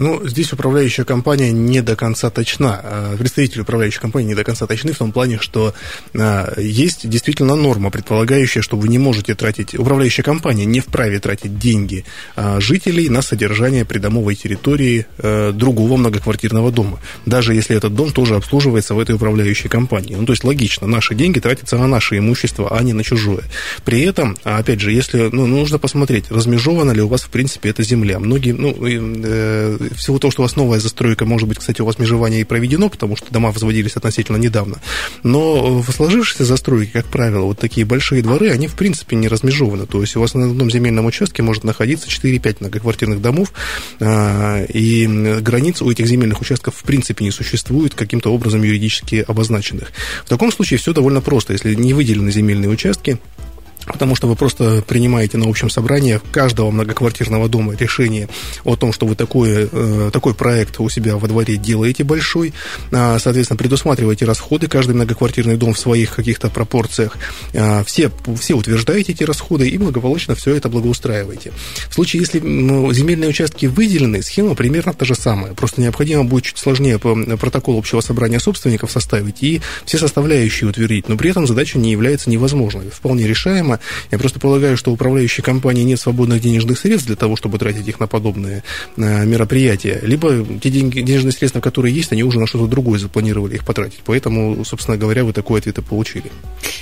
Ну, 0.00 0.26
здесь 0.26 0.50
управляющая 0.50 1.04
компания 1.04 1.52
не 1.52 1.82
до 1.82 1.94
конца 1.94 2.30
точна. 2.30 2.80
А, 2.82 3.16
представители 3.18 3.60
управляющей 3.60 4.00
компании 4.00 4.28
не 4.28 4.34
до 4.34 4.44
конца 4.44 4.66
точны 4.66 4.94
в 4.94 4.98
том 4.98 5.12
плане, 5.12 5.38
что 5.38 5.74
а, 6.14 6.58
есть 6.58 7.06
действительно 7.06 7.54
норма, 7.54 7.90
предполагающая, 7.90 8.62
что 8.62 8.78
вы 8.78 8.88
не 8.88 8.96
можете 8.96 9.34
тратить, 9.34 9.74
управляющая 9.74 10.24
компания 10.24 10.64
не 10.64 10.80
вправе 10.80 11.20
тратить 11.20 11.58
деньги 11.58 12.06
а, 12.34 12.60
жителей 12.60 13.10
на 13.10 13.20
содержание 13.20 13.84
придомовой 13.84 14.36
территории 14.36 15.04
другого 15.52 15.98
многоквартирного 15.98 16.72
дома, 16.72 16.98
даже 17.26 17.54
если 17.54 17.76
этот 17.76 17.94
дом 17.94 18.10
тоже 18.10 18.36
обслуживается 18.36 18.94
в 18.94 19.00
этой 19.00 19.16
управляющей 19.16 19.68
компании. 19.68 20.14
Ну, 20.14 20.24
то 20.24 20.32
есть 20.32 20.44
логично, 20.44 20.86
наши 20.86 21.14
деньги 21.14 21.40
тратятся 21.40 21.76
на 21.76 21.86
наше 21.86 22.16
имущество, 22.16 22.74
а 22.74 22.82
не 22.82 22.94
на 22.94 23.04
чужое. 23.04 23.42
При 23.84 24.00
этом, 24.00 24.38
опять 24.44 24.80
же, 24.80 24.92
если, 24.92 25.28
ну, 25.30 25.46
нужно 25.46 25.78
посмотреть, 25.78 26.30
размежована 26.30 26.92
ли 26.92 27.02
у 27.02 27.08
вас, 27.08 27.22
в 27.22 27.28
принципе, 27.28 27.68
эта 27.68 27.82
земля. 27.82 28.18
Многие, 28.18 28.52
ну, 28.52 28.70
всего 29.94 30.18
того, 30.18 30.30
что 30.30 30.42
у 30.42 30.44
вас 30.44 30.56
новая 30.56 30.80
застройка, 30.80 31.24
может 31.24 31.48
быть, 31.48 31.58
кстати, 31.58 31.80
у 31.80 31.84
вас 31.84 31.98
межевание 31.98 32.40
и 32.40 32.44
проведено, 32.44 32.88
потому 32.88 33.16
что 33.16 33.30
дома 33.30 33.50
возводились 33.50 33.96
относительно 33.96 34.36
недавно. 34.36 34.80
Но 35.22 35.80
в 35.80 35.90
сложившейся 35.90 36.44
застройке, 36.44 36.92
как 36.92 37.06
правило, 37.06 37.44
вот 37.44 37.58
такие 37.58 37.86
большие 37.86 38.22
дворы, 38.22 38.50
они, 38.50 38.66
в 38.66 38.74
принципе, 38.74 39.16
не 39.16 39.28
размежованы. 39.28 39.86
То 39.86 40.00
есть 40.00 40.16
у 40.16 40.20
вас 40.20 40.34
на 40.34 40.46
одном 40.46 40.70
земельном 40.70 41.06
участке 41.06 41.42
может 41.42 41.64
находиться 41.64 42.08
4-5 42.08 42.56
многоквартирных 42.60 43.20
домов, 43.20 43.52
а, 44.00 44.64
и 44.64 45.06
границ 45.40 45.82
у 45.82 45.90
этих 45.90 46.06
земельных 46.06 46.40
участков, 46.40 46.76
в 46.76 46.82
принципе, 46.82 47.24
не 47.24 47.30
существует 47.30 47.94
каким-то 47.94 48.32
образом 48.32 48.62
юридически 48.62 49.24
обозначенных. 49.26 49.92
В 50.24 50.28
таком 50.28 50.52
случае 50.52 50.78
все 50.78 50.92
довольно 50.92 51.20
просто. 51.20 51.52
Если 51.52 51.74
не 51.74 51.94
выделены 51.94 52.30
земельные 52.30 52.70
участки, 52.70 53.18
потому 53.86 54.14
что 54.16 54.28
вы 54.28 54.36
просто 54.36 54.82
принимаете 54.86 55.38
на 55.38 55.48
общем 55.48 55.70
собрании 55.70 56.20
каждого 56.32 56.70
многоквартирного 56.70 57.48
дома 57.48 57.74
решение 57.74 58.28
о 58.64 58.76
том, 58.76 58.92
что 58.92 59.06
вы 59.06 59.14
такой, 59.14 59.68
э, 59.70 60.10
такой 60.12 60.34
проект 60.34 60.80
у 60.80 60.88
себя 60.88 61.16
во 61.16 61.28
дворе 61.28 61.56
делаете 61.56 62.04
большой, 62.04 62.52
а, 62.92 63.18
соответственно, 63.18 63.56
предусматриваете 63.56 64.24
расходы, 64.24 64.66
каждый 64.66 64.94
многоквартирный 64.94 65.56
дом 65.56 65.74
в 65.74 65.78
своих 65.78 66.14
каких-то 66.14 66.48
пропорциях, 66.50 67.16
а, 67.54 67.84
все, 67.84 68.10
все 68.38 68.54
утверждаете 68.54 69.12
эти 69.12 69.24
расходы 69.24 69.68
и 69.68 69.78
благополучно 69.78 70.34
все 70.34 70.54
это 70.54 70.68
благоустраиваете. 70.68 71.52
В 71.88 71.94
случае, 71.94 72.20
если 72.20 72.38
земельные 72.38 73.30
участки 73.30 73.66
выделены, 73.66 74.22
схема 74.22 74.54
примерно 74.54 74.92
та 74.92 75.04
же 75.04 75.14
самая, 75.14 75.54
просто 75.54 75.80
необходимо 75.80 76.24
будет 76.24 76.44
чуть 76.44 76.58
сложнее 76.58 76.98
протокол 76.98 77.78
общего 77.78 78.00
собрания 78.00 78.40
собственников 78.40 78.90
составить 78.90 79.42
и 79.42 79.60
все 79.84 79.98
составляющие 79.98 80.68
утвердить, 80.68 81.08
но 81.08 81.16
при 81.16 81.30
этом 81.30 81.46
задача 81.46 81.78
не 81.78 81.90
является 81.90 82.30
невозможной, 82.30 82.90
вполне 82.90 83.26
решаема, 83.26 83.69
я 84.10 84.18
просто 84.18 84.40
полагаю, 84.40 84.76
что 84.76 84.90
управляющей 84.90 85.42
компании 85.42 85.82
нет 85.82 86.00
свободных 86.00 86.40
денежных 86.40 86.78
средств 86.78 87.06
для 87.06 87.16
того, 87.16 87.36
чтобы 87.36 87.58
тратить 87.58 87.86
их 87.86 88.00
на 88.00 88.06
подобные 88.06 88.62
э, 88.96 89.24
мероприятия. 89.26 90.00
Либо 90.02 90.44
те 90.60 90.70
деньги, 90.70 91.00
денежные 91.00 91.32
средства, 91.32 91.60
которые 91.60 91.94
есть, 91.94 92.12
они 92.12 92.24
уже 92.24 92.40
на 92.40 92.46
что-то 92.46 92.66
другое 92.66 92.98
запланировали 92.98 93.54
их 93.54 93.64
потратить. 93.64 94.00
Поэтому, 94.04 94.64
собственно 94.64 94.96
говоря, 94.96 95.24
вы 95.24 95.32
такой 95.32 95.60
ответ 95.60 95.78
и 95.78 95.82
получили. 95.82 96.30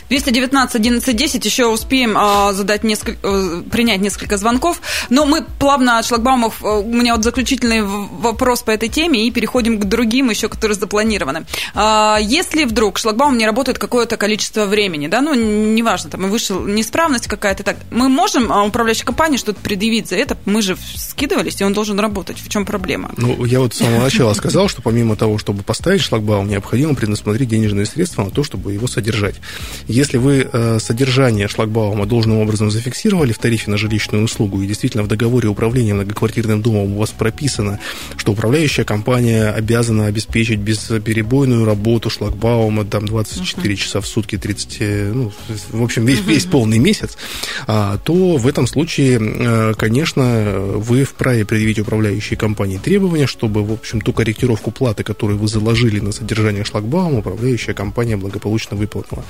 219 0.08 0.76
11 0.76 1.16
10, 1.16 1.44
еще 1.44 1.66
успеем 1.66 2.16
э, 2.16 2.52
задать 2.52 2.84
несколько, 2.84 3.18
э, 3.22 3.62
принять 3.70 4.00
несколько 4.00 4.36
звонков. 4.36 4.80
Но 5.10 5.26
мы 5.26 5.44
плавно 5.58 5.98
от 5.98 6.06
шлагбаумов, 6.06 6.62
э, 6.62 6.66
у 6.66 6.92
меня 6.92 7.14
вот 7.14 7.24
заключительный 7.24 7.82
вопрос 7.82 8.62
по 8.62 8.70
этой 8.70 8.88
теме, 8.88 9.26
и 9.26 9.30
переходим 9.30 9.78
к 9.78 9.84
другим 9.84 10.30
еще, 10.30 10.48
которые 10.48 10.76
запланированы. 10.76 11.44
Э, 11.74 12.16
если 12.20 12.64
вдруг 12.64 12.98
шлагбаум 12.98 13.36
не 13.36 13.46
работает 13.46 13.78
какое-то 13.78 14.16
количество 14.16 14.66
времени, 14.66 15.08
да, 15.08 15.20
ну, 15.20 15.34
неважно, 15.34 16.10
там, 16.10 16.30
вышел 16.30 16.60
неисправность 16.78 17.26
какая-то, 17.26 17.62
так, 17.62 17.76
мы 17.90 18.08
можем 18.08 18.52
а, 18.52 18.64
управляющей 18.64 19.04
компании 19.04 19.36
что-то 19.36 19.60
предъявить 19.60 20.08
за 20.08 20.16
это? 20.16 20.36
Мы 20.44 20.62
же 20.62 20.76
скидывались, 20.96 21.60
и 21.60 21.64
он 21.64 21.72
должен 21.72 21.98
работать. 21.98 22.38
В 22.38 22.48
чем 22.48 22.64
проблема? 22.64 23.10
Ну, 23.16 23.44
я 23.44 23.60
вот 23.60 23.74
с 23.74 23.78
самого 23.78 24.02
начала 24.04 24.32
сказал, 24.34 24.68
что 24.68 24.82
помимо 24.82 25.16
того, 25.16 25.38
чтобы 25.38 25.62
поставить 25.62 26.00
шлагбаум, 26.00 26.48
необходимо 26.48 26.94
предусмотреть 26.94 27.48
денежные 27.48 27.86
средства 27.86 28.24
на 28.24 28.30
то, 28.30 28.44
чтобы 28.44 28.72
его 28.72 28.86
содержать. 28.86 29.36
Если 29.88 30.18
вы 30.18 30.48
э, 30.50 30.78
содержание 30.78 31.48
шлагбаума 31.48 32.06
должным 32.06 32.38
образом 32.38 32.70
зафиксировали 32.70 33.32
в 33.32 33.38
тарифе 33.38 33.70
на 33.70 33.76
жилищную 33.76 34.24
услугу, 34.24 34.62
и 34.62 34.66
действительно 34.66 35.02
в 35.02 35.08
договоре 35.08 35.48
управления 35.48 35.94
многоквартирным 35.94 36.62
домом 36.62 36.94
у 36.94 36.98
вас 36.98 37.10
прописано, 37.10 37.80
что 38.16 38.32
управляющая 38.32 38.84
компания 38.84 39.48
обязана 39.48 40.06
обеспечить 40.06 40.58
бесперебойную 40.58 41.64
работу 41.64 42.10
шлагбаума 42.10 42.84
там 42.84 43.06
24 43.06 43.74
uh-huh. 43.74 43.76
часа 43.76 44.00
в 44.00 44.06
сутки, 44.06 44.38
30, 44.38 44.76
э, 44.80 45.12
ну, 45.14 45.32
в 45.70 45.82
общем, 45.82 46.06
весь, 46.06 46.20
uh-huh. 46.20 46.28
весь 46.28 46.44
полный 46.44 46.67
полный 46.68 46.78
месяц, 46.78 47.16
а, 47.66 47.98
то 48.04 48.36
в 48.36 48.46
этом 48.46 48.66
случае, 48.66 49.18
э, 49.20 49.74
конечно, 49.74 50.54
вы 50.76 51.04
вправе 51.04 51.44
предъявить 51.44 51.78
управляющей 51.78 52.36
компании 52.36 52.78
требования, 52.78 53.26
чтобы, 53.26 53.64
в 53.64 53.72
общем, 53.72 54.00
ту 54.00 54.12
корректировку 54.12 54.70
платы, 54.70 55.02
которую 55.02 55.38
вы 55.38 55.48
заложили 55.48 56.00
на 56.00 56.12
содержание 56.12 56.64
шлагбаума, 56.64 57.20
управляющая 57.20 57.74
компания 57.74 58.16
благополучно 58.16 58.76
выполнила. 58.76 59.24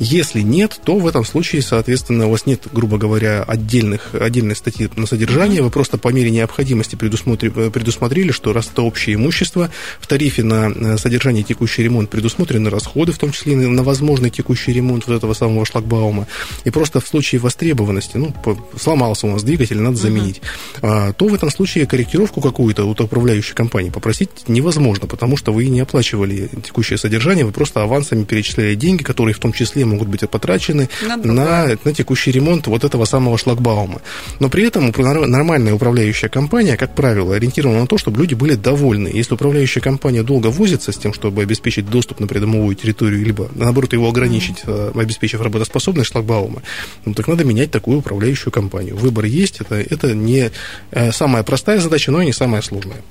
Если 0.00 0.40
нет, 0.40 0.80
то 0.84 0.98
в 0.98 1.06
этом 1.06 1.24
случае, 1.24 1.62
соответственно, 1.62 2.26
у 2.26 2.30
вас 2.30 2.46
нет, 2.46 2.62
грубо 2.72 2.98
говоря, 2.98 3.44
отдельных, 3.44 4.14
отдельной 4.14 4.56
статьи 4.56 4.88
на 4.96 5.06
содержание, 5.06 5.62
вы 5.62 5.70
просто 5.70 5.96
по 5.96 6.08
мере 6.08 6.30
необходимости 6.30 6.96
предусмотрели, 6.96 8.32
что 8.32 8.52
раз 8.52 8.68
это 8.72 8.82
общее 8.82 9.14
имущество, 9.14 9.70
в 10.00 10.06
тарифе 10.06 10.42
на 10.42 10.98
содержание 10.98 11.44
текущий 11.44 11.84
ремонт 11.84 12.10
предусмотрены 12.10 12.68
расходы, 12.70 13.12
в 13.12 13.18
том 13.18 13.30
числе 13.30 13.52
и 13.52 13.56
на 13.56 13.82
возможный 13.82 14.30
текущий 14.30 14.72
ремонт 14.72 15.06
вот 15.06 15.16
этого 15.16 15.34
самого 15.34 15.64
шлагбаума, 15.64 16.26
и 16.64 16.70
просто 16.80 17.00
в 17.00 17.06
случае 17.06 17.42
востребованности, 17.42 18.16
ну, 18.16 18.32
сломался 18.74 19.26
у 19.26 19.32
нас 19.32 19.42
двигатель, 19.42 19.78
надо 19.78 19.96
заменить, 19.96 20.40
uh-huh. 20.80 21.12
то 21.12 21.26
в 21.26 21.34
этом 21.34 21.50
случае 21.50 21.84
корректировку 21.84 22.40
какую-то 22.40 22.84
у 22.84 22.92
управляющей 22.92 23.54
компании 23.54 23.90
попросить 23.90 24.30
невозможно, 24.48 25.06
потому 25.06 25.36
что 25.36 25.52
вы 25.52 25.68
не 25.68 25.80
оплачивали 25.80 26.48
текущее 26.64 26.96
содержание, 26.96 27.44
вы 27.44 27.52
просто 27.52 27.82
авансами 27.82 28.24
перечисляли 28.24 28.74
деньги, 28.76 29.02
которые 29.02 29.34
в 29.34 29.38
том 29.38 29.52
числе 29.52 29.84
могут 29.84 30.08
быть 30.08 30.20
потрачены 30.30 30.88
на, 31.06 31.16
на, 31.18 31.78
на 31.84 31.92
текущий 31.92 32.32
ремонт 32.32 32.66
вот 32.66 32.82
этого 32.82 33.04
самого 33.04 33.36
шлагбаума. 33.36 34.00
Но 34.38 34.48
при 34.48 34.64
этом 34.64 34.90
нормальная 34.90 35.74
управляющая 35.74 36.30
компания, 36.30 36.78
как 36.78 36.94
правило, 36.94 37.36
ориентирована 37.36 37.80
на 37.80 37.86
то, 37.86 37.98
чтобы 37.98 38.20
люди 38.20 38.32
были 38.32 38.54
довольны. 38.54 39.10
Если 39.12 39.34
управляющая 39.34 39.82
компания 39.82 40.22
долго 40.22 40.46
возится 40.46 40.92
с 40.92 40.96
тем, 40.96 41.12
чтобы 41.12 41.42
обеспечить 41.42 41.90
доступ 41.90 42.20
на 42.20 42.26
придомовую 42.26 42.74
территорию, 42.74 43.22
либо, 43.22 43.50
наоборот, 43.54 43.92
его 43.92 44.08
ограничить, 44.08 44.60
uh-huh. 44.64 44.98
обеспечив 44.98 45.42
работоспособность 45.42 46.10
шлагбаума, 46.10 46.62
ну, 47.04 47.14
так 47.14 47.28
надо 47.28 47.44
менять 47.44 47.70
такую 47.70 47.98
управляющую 47.98 48.52
компанию. 48.52 48.96
Выбор 48.96 49.24
есть, 49.24 49.60
это, 49.60 49.76
это 49.76 50.14
не 50.14 50.50
э, 50.90 51.12
самая 51.12 51.42
простая 51.42 51.80
задача, 51.80 52.10
но 52.10 52.22
и 52.22 52.26
не 52.26 52.32
самая 52.32 52.62
сложная. 52.62 53.02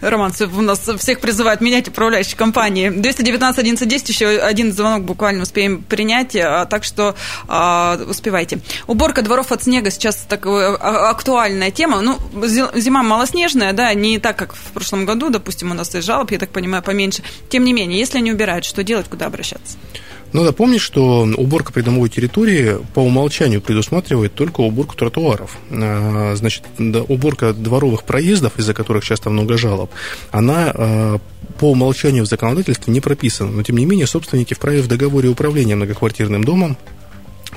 Роман, 0.00 0.32
у 0.56 0.60
нас 0.62 0.80
всех 0.98 1.20
призывают 1.20 1.60
менять 1.60 1.88
управляющие 1.88 2.36
компании. 2.36 2.90
219 2.90 3.58
1110, 3.58 4.08
еще 4.08 4.28
один 4.28 4.72
звонок 4.72 5.04
буквально 5.04 5.42
успеем 5.42 5.82
принять, 5.82 6.36
а, 6.36 6.66
так 6.66 6.84
что 6.84 7.14
а, 7.46 7.98
успевайте. 8.08 8.60
Уборка 8.86 9.22
дворов 9.22 9.52
от 9.52 9.62
снега 9.62 9.90
сейчас 9.90 10.26
такая 10.28 10.74
актуальная 10.74 11.70
тема. 11.70 12.00
Ну, 12.00 12.18
зима 12.74 13.02
малоснежная, 13.02 13.72
да, 13.72 13.92
не 13.94 14.18
так, 14.18 14.36
как 14.36 14.54
в 14.54 14.72
прошлом 14.72 15.06
году, 15.06 15.30
допустим, 15.30 15.70
у 15.70 15.74
нас 15.74 15.94
и 15.94 16.00
жалоб, 16.00 16.30
я 16.30 16.38
так 16.38 16.50
понимаю, 16.50 16.82
поменьше. 16.82 17.22
Тем 17.48 17.64
не 17.64 17.72
менее, 17.72 17.98
если 17.98 18.18
они 18.18 18.32
убирают, 18.32 18.64
что 18.64 18.82
делать, 18.82 19.08
куда 19.08 19.26
обращаться? 19.26 19.76
Надо 20.32 20.52
помнить, 20.52 20.80
что 20.80 21.22
уборка 21.36 21.72
придомовой 21.72 22.08
территории 22.10 22.76
по 22.94 23.00
умолчанию 23.00 23.60
предусматривает 23.60 24.34
только 24.34 24.60
уборку 24.60 24.94
тротуаров. 24.94 25.56
А, 25.70 26.34
значит, 26.36 26.64
уборка 26.78 27.52
дворовых 27.52 28.04
проездов, 28.04 28.58
из-за 28.58 28.74
которых 28.74 29.04
часто 29.04 29.30
много 29.30 29.56
жалоб, 29.56 29.90
она 30.30 30.72
а, 30.74 31.18
по 31.58 31.70
умолчанию 31.70 32.24
в 32.24 32.28
законодательстве 32.28 32.92
не 32.92 33.00
прописана. 33.00 33.50
Но, 33.50 33.62
тем 33.62 33.76
не 33.76 33.86
менее, 33.86 34.06
собственники 34.06 34.54
вправе 34.54 34.82
в 34.82 34.88
договоре 34.88 35.28
управления 35.28 35.76
многоквартирным 35.76 36.44
домом 36.44 36.76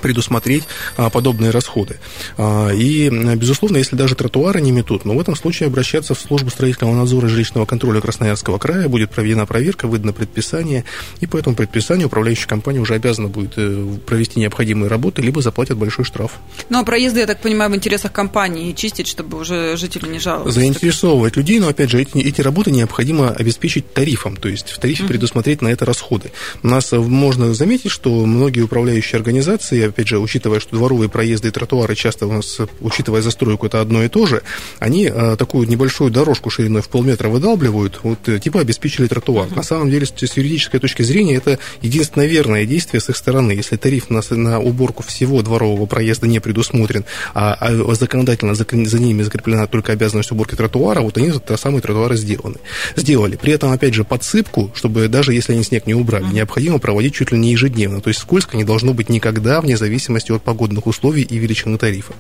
предусмотреть 0.02 0.64
а, 0.98 1.10
подобные 1.10 1.52
расходы. 1.52 2.00
А, 2.38 2.70
и, 2.70 3.10
безусловно, 3.36 3.78
если 3.78 3.96
даже 3.96 4.16
тротуары 4.16 4.62
не 4.62 4.72
метут, 4.72 5.06
но 5.06 5.14
в 5.16 5.20
этом 5.20 5.36
случае 5.36 5.68
обращаться 5.68 6.14
в 6.14 6.20
службу 6.20 6.50
строительного 6.50 6.96
надзора 6.96 7.28
жилищного 7.28 7.66
контроля 7.66 8.02
Красноярского 8.02 8.58
края 8.58 8.90
будет 8.90 9.12
проведена 9.12 9.46
проверка, 9.46 9.88
выдано 9.88 10.14
предписание, 10.14 10.84
и 11.20 11.28
по 11.28 11.38
этому 11.38 11.56
предписанию 11.56 12.08
управляющая 12.08 12.48
компания 12.48 12.80
уже 12.80 12.96
обязана 12.96 13.28
будет 13.28 13.54
э, 13.58 13.98
провести 14.06 14.40
необходимые 14.40 14.90
работы, 14.90 15.22
либо 15.22 15.42
заплатят 15.42 15.78
большой 15.78 16.06
штраф. 16.06 16.40
Ну, 16.70 16.80
а 16.80 16.84
проезды, 16.84 17.20
я 17.22 17.28
так 17.28 17.42
понимаю, 17.42 17.72
в 17.72 17.76
интересах 17.76 18.12
компании 18.12 18.74
чистить, 18.74 19.08
чтобы 19.08 19.38
уже 19.38 19.78
жители 19.78 20.08
не 20.10 20.20
жаловались. 20.20 20.56
Заинтересовывать 20.56 21.38
людей, 21.38 21.60
но, 21.60 21.70
опять 21.70 21.90
же, 21.90 22.02
эти, 22.02 22.18
эти 22.18 22.42
работы 22.42 22.72
необходимо 22.72 23.30
обеспечить 23.30 23.94
тарифом, 23.94 24.36
то 24.36 24.50
есть 24.50 24.70
в 24.70 24.80
тарифе 24.80 25.04
mm-hmm. 25.04 25.08
предусмотреть 25.08 25.62
на 25.62 25.68
это 25.70 25.86
расходы. 25.86 26.32
У 26.64 26.68
нас 26.68 26.92
можно 26.92 27.54
заметить, 27.54 27.92
что 27.92 28.26
многие 28.26 28.62
управляющие 28.62 29.18
организации 29.18 29.91
опять 29.92 30.08
же, 30.08 30.20
учитывая, 30.20 30.60
что 30.60 30.76
дворовые 30.76 31.10
проезды 31.10 31.50
и 31.50 31.52
тротуары 31.52 31.96
часто 31.96 32.28
у 32.28 32.32
нас, 32.32 32.58
учитывая 32.80 33.22
застройку, 33.22 33.68
это 33.68 33.82
одно 33.82 34.04
и 34.04 34.10
то 34.10 34.26
же, 34.26 34.42
они 34.80 35.06
э, 35.06 35.36
такую 35.38 35.68
небольшую 35.68 36.12
дорожку 36.12 36.50
шириной 36.50 36.82
в 36.82 36.90
полметра 36.90 37.30
выдалбливают, 37.30 38.00
вот 38.04 38.28
э, 38.28 38.40
типа 38.40 38.62
обеспечили 38.62 39.08
тротуар. 39.08 39.50
На 39.56 39.64
самом 39.64 39.90
деле, 39.90 40.06
с 40.06 40.38
юридической 40.38 40.80
точки 40.80 41.04
зрения, 41.04 41.36
это 41.36 41.60
единственное 41.82 42.28
верное 42.28 42.66
действие 42.66 43.02
с 43.02 43.10
их 43.10 43.18
стороны. 43.18 43.52
Если 43.52 43.76
тариф 43.76 44.10
на, 44.10 44.22
на 44.32 44.60
уборку 44.60 45.04
всего 45.04 45.42
дворового 45.42 45.86
проезда 45.86 46.28
не 46.28 46.40
предусмотрен, 46.40 47.06
а, 47.34 47.54
а 47.54 47.94
законодательно 47.96 48.56
за, 48.56 48.66
за 48.70 49.00
ними 49.00 49.24
закреплена 49.24 49.68
только 49.68 49.94
обязанность 49.94 50.32
уборки 50.32 50.56
тротуара, 50.56 51.02
вот 51.02 51.18
они 51.18 51.30
этот 51.30 51.60
самые 51.60 51.82
тротуары 51.82 52.18
сделаны. 52.18 52.58
Сделали. 52.96 53.36
При 53.36 53.54
этом, 53.54 53.72
опять 53.72 53.94
же, 53.94 54.04
подсыпку, 54.04 54.72
чтобы 54.76 55.08
даже 55.08 55.34
если 55.34 55.54
они 55.54 55.64
снег 55.64 55.86
не 55.88 55.94
убрали, 55.94 56.26
необходимо 56.32 56.80
проводить 56.80 57.14
чуть 57.14 57.32
ли 57.32 57.38
не 57.38 57.52
ежедневно. 57.52 58.02
То 58.02 58.10
есть 58.10 58.22
скользко 58.22 58.58
не 58.58 58.64
должно 58.64 58.94
быть 58.94 59.10
никогда, 59.10 59.62
вне 59.62 59.78
зависимости 59.82 60.32
от 60.32 60.42
погодных 60.42 60.88
условий 60.88 61.24
и 61.24 61.38
величины 61.38 61.78
тарифа. 61.78 62.14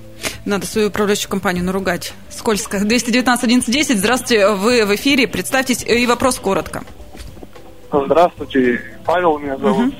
Надо 0.45 0.65
свою 0.65 0.87
управляющую 0.87 1.29
компанию 1.29 1.63
наругать. 1.63 2.13
Скользко. 2.29 2.79
219 2.79 3.43
11 3.43 3.97
Здравствуйте, 3.97 4.49
вы 4.49 4.85
в 4.85 4.95
эфире. 4.95 5.27
Представьтесь 5.27 5.83
и 5.83 6.05
вопрос 6.07 6.39
коротко. 6.39 6.83
Здравствуйте, 7.91 8.81
Павел 9.05 9.37
меня 9.37 9.57
зовут. 9.57 9.93
Угу. 9.93 9.95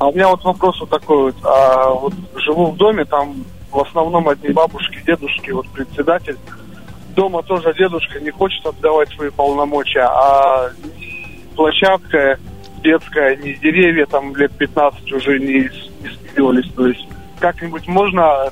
А 0.00 0.08
у 0.08 0.12
меня 0.12 0.28
вот 0.28 0.42
вопрос 0.44 0.80
вот 0.80 0.90
такой 0.90 1.16
вот. 1.16 1.36
А, 1.44 1.90
вот 1.90 2.14
живу 2.36 2.72
в 2.72 2.76
доме, 2.76 3.04
там 3.04 3.44
в 3.70 3.80
основном 3.80 4.28
одни 4.28 4.50
бабушки, 4.50 4.98
дедушки, 5.06 5.50
вот 5.50 5.68
председатель. 5.68 6.36
Дома 7.14 7.42
тоже 7.42 7.74
дедушка 7.74 8.20
не 8.20 8.30
хочет 8.30 8.64
отдавать 8.64 9.10
свои 9.10 9.30
полномочия, 9.30 10.06
а 10.06 10.70
площадка 11.56 12.38
детская, 12.82 13.36
не 13.36 13.54
деревья 13.54 14.06
там 14.06 14.34
лет 14.36 14.52
15 14.52 15.12
уже 15.12 15.38
не, 15.38 15.54
не 15.64 15.87
сделались. 16.00 16.70
То 16.72 16.86
есть 16.86 17.06
как-нибудь 17.38 17.86
можно 17.86 18.50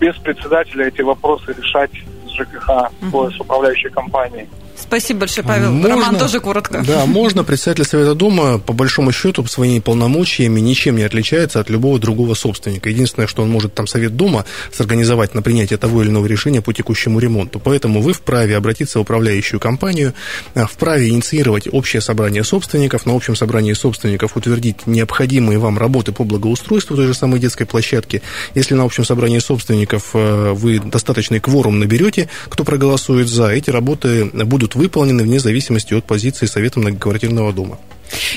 без 0.00 0.14
председателя 0.16 0.88
эти 0.88 1.02
вопросы 1.02 1.52
решать 1.52 1.90
с 2.26 2.30
ЖКХ, 2.32 2.68
uh 2.68 3.30
с 3.30 3.40
управляющей 3.40 3.90
компанией? 3.90 4.48
Спасибо 4.78 5.20
большое, 5.20 5.46
Павел. 5.46 5.72
Можно, 5.72 5.88
Роман, 5.88 6.18
тоже 6.18 6.40
коротко. 6.40 6.82
Да, 6.86 7.06
можно. 7.06 7.44
Председатель 7.44 7.84
Совета 7.84 8.14
Дома, 8.14 8.58
по 8.58 8.72
большому 8.72 9.12
счету, 9.12 9.44
своими 9.46 9.80
полномочиями 9.80 10.60
ничем 10.60 10.96
не 10.96 11.02
отличается 11.02 11.60
от 11.60 11.70
любого 11.70 11.98
другого 11.98 12.34
собственника. 12.34 12.88
Единственное, 12.90 13.26
что 13.26 13.42
он 13.42 13.50
может 13.50 13.74
там 13.74 13.86
Совет 13.86 14.16
Дома 14.16 14.44
сорганизовать 14.72 15.34
на 15.34 15.42
принятие 15.42 15.78
того 15.78 16.02
или 16.02 16.10
иного 16.10 16.26
решения 16.26 16.60
по 16.60 16.72
текущему 16.72 17.18
ремонту. 17.18 17.58
Поэтому 17.58 18.00
вы 18.00 18.12
вправе 18.12 18.56
обратиться 18.56 18.98
в 18.98 19.02
управляющую 19.02 19.58
компанию, 19.60 20.14
а, 20.54 20.66
вправе 20.66 21.08
инициировать 21.08 21.68
общее 21.70 22.02
собрание 22.02 22.44
собственников, 22.44 23.06
на 23.06 23.14
общем 23.14 23.34
собрании 23.34 23.72
собственников 23.72 24.36
утвердить 24.36 24.86
необходимые 24.86 25.58
вам 25.58 25.78
работы 25.78 26.12
по 26.12 26.24
благоустройству 26.24 26.96
той 26.96 27.06
же 27.06 27.14
самой 27.14 27.40
детской 27.40 27.64
площадки. 27.64 28.22
Если 28.54 28.74
на 28.74 28.84
общем 28.84 29.04
собрании 29.04 29.38
собственников 29.38 30.10
а, 30.14 30.52
вы 30.52 30.80
достаточный 30.80 31.40
кворум 31.40 31.78
наберете, 31.78 32.28
кто 32.48 32.64
проголосует 32.64 33.28
за, 33.28 33.48
эти 33.48 33.70
работы 33.70 34.26
будут 34.26 34.65
будут 34.66 34.74
выполнены 34.74 35.22
вне 35.22 35.38
зависимости 35.38 35.94
от 35.94 36.04
позиции 36.04 36.46
Совета 36.46 36.80
многоквартирного 36.80 37.52
дома. 37.52 37.78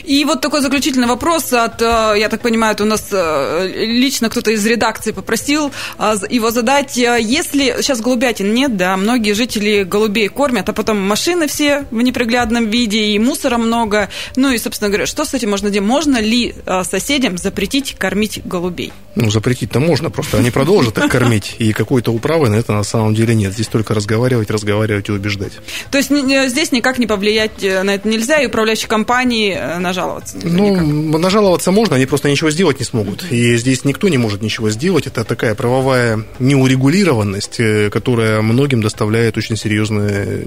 И 0.03 0.25
вот 0.25 0.41
такой 0.41 0.61
заключительный 0.61 1.07
вопрос 1.07 1.53
от, 1.53 1.81
э, 1.81 2.15
я 2.17 2.29
так 2.29 2.41
понимаю, 2.41 2.73
это 2.73 2.83
у 2.83 2.87
нас 2.87 3.07
э, 3.11 3.67
лично 3.85 4.29
кто-то 4.29 4.51
из 4.51 4.65
редакции 4.65 5.11
попросил 5.11 5.71
э, 5.97 6.15
его 6.29 6.51
задать. 6.51 6.97
Если 6.97 7.75
сейчас 7.81 8.01
голубятин 8.01 8.53
нет, 8.53 8.77
да, 8.77 8.97
многие 8.97 9.33
жители 9.33 9.83
голубей 9.83 10.27
кормят, 10.27 10.69
а 10.69 10.73
потом 10.73 10.99
машины 10.99 11.47
все 11.47 11.85
в 11.91 12.01
неприглядном 12.01 12.69
виде, 12.69 12.99
и 12.99 13.19
мусора 13.19 13.57
много. 13.57 14.09
Ну 14.35 14.51
и, 14.51 14.57
собственно 14.57 14.89
говоря, 14.89 15.05
что 15.05 15.25
с 15.25 15.33
этим 15.33 15.51
можно 15.51 15.69
делать? 15.69 15.89
Можно 15.89 16.19
ли 16.19 16.55
соседям 16.83 17.37
запретить 17.37 17.95
кормить 17.97 18.41
голубей? 18.45 18.91
Ну, 19.15 19.29
запретить-то 19.29 19.79
можно, 19.79 20.09
просто 20.09 20.37
они 20.37 20.51
продолжат 20.51 20.97
их 20.97 21.09
кормить, 21.09 21.55
и 21.59 21.73
какой-то 21.73 22.11
управы 22.11 22.49
на 22.49 22.55
это 22.55 22.73
на 22.73 22.83
самом 22.83 23.15
деле 23.15 23.35
нет. 23.35 23.53
Здесь 23.53 23.67
только 23.67 23.93
разговаривать, 23.93 24.49
разговаривать 24.49 25.09
и 25.09 25.11
убеждать. 25.11 25.53
То 25.91 25.97
есть 25.97 26.09
здесь 26.09 26.71
никак 26.71 26.99
не 26.99 27.07
повлиять 27.07 27.61
на 27.61 27.95
это 27.95 28.07
нельзя, 28.07 28.41
и 28.41 28.47
управляющие 28.47 28.87
компании 28.87 29.58
Э, 29.59 29.77
нажаловаться? 29.79 30.37
Ну, 30.41 30.69
никак. 30.69 31.19
нажаловаться 31.19 31.71
можно, 31.71 31.95
они 31.95 32.05
просто 32.05 32.29
ничего 32.29 32.49
сделать 32.49 32.79
не 32.79 32.85
смогут. 32.85 33.25
И 33.29 33.57
здесь 33.57 33.83
никто 33.83 34.07
не 34.07 34.17
может 34.17 34.41
ничего 34.41 34.69
сделать. 34.69 35.07
Это 35.07 35.23
такая 35.23 35.53
правовая 35.55 36.23
неурегулированность, 36.39 37.59
э, 37.59 37.89
которая 37.89 38.41
многим 38.41 38.81
доставляет 38.81 39.37
очень 39.37 39.57
серьезные 39.57 40.43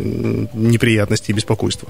неприятности 0.55 1.31
и 1.31 1.35
беспокойство. 1.35 1.89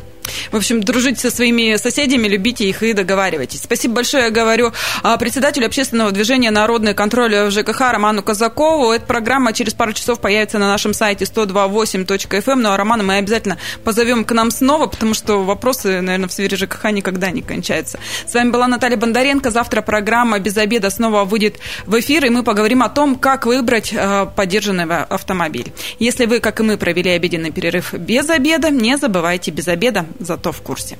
В 0.50 0.56
общем, 0.56 0.82
дружите 0.82 1.20
со 1.20 1.30
своими 1.30 1.76
соседями, 1.76 2.26
любите 2.28 2.68
их 2.68 2.82
и 2.82 2.92
договаривайтесь. 2.92 3.62
Спасибо 3.62 3.94
большое, 3.94 4.24
я 4.24 4.30
говорю 4.30 4.72
а, 5.02 5.16
председателю 5.16 5.66
общественного 5.66 6.10
движения 6.10 6.50
«Народный 6.50 6.94
контроль» 6.94 7.34
в 7.46 7.50
ЖКХ 7.50 7.92
Роману 7.92 8.22
Казакову. 8.22 8.92
Эта 8.92 9.06
программа 9.06 9.52
через 9.52 9.74
пару 9.74 9.92
часов 9.92 10.20
появится 10.20 10.58
на 10.58 10.68
нашем 10.68 10.94
сайте 10.94 11.24
128.fm. 11.24 12.54
Ну, 12.54 12.70
а 12.70 12.76
Романа 12.76 13.02
мы 13.02 13.16
обязательно 13.16 13.58
позовем 13.84 14.24
к 14.24 14.32
нам 14.32 14.50
снова, 14.50 14.86
потому 14.86 15.14
что 15.14 15.44
вопросы, 15.44 16.00
наверное, 16.00 16.28
в 16.28 16.32
сфере 16.32 16.56
ЖКХ 16.56 16.90
никогда 16.90 17.11
никогда 17.12 17.30
не 17.30 17.42
кончается. 17.42 17.98
С 18.26 18.34
вами 18.34 18.50
была 18.50 18.66
Наталья 18.66 18.96
Бондаренко. 18.96 19.50
Завтра 19.50 19.82
программа 19.82 20.38
«Без 20.38 20.56
обеда» 20.56 20.90
снова 20.90 21.24
выйдет 21.24 21.56
в 21.86 21.98
эфир, 22.00 22.24
и 22.24 22.30
мы 22.30 22.42
поговорим 22.42 22.82
о 22.82 22.88
том, 22.88 23.16
как 23.16 23.46
выбрать 23.46 23.92
э, 23.92 24.26
поддержанный 24.34 24.84
автомобиль. 24.84 25.72
Если 25.98 26.26
вы, 26.26 26.40
как 26.40 26.60
и 26.60 26.62
мы, 26.62 26.78
провели 26.78 27.10
обеденный 27.10 27.50
перерыв 27.50 27.92
без 27.92 28.30
обеда, 28.30 28.70
не 28.70 28.96
забывайте 28.96 29.50
без 29.50 29.68
обеда, 29.68 30.06
зато 30.18 30.52
в 30.52 30.62
курсе. 30.62 30.96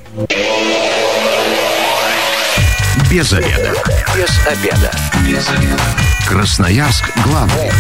Без 3.11 3.33
обеда. 3.33 3.75
Без 4.15 4.47
обеда. 4.47 4.91
Без 5.27 5.49
обеда. 5.49 5.83
Красноярск 6.29 7.05
главный. 7.25 7.71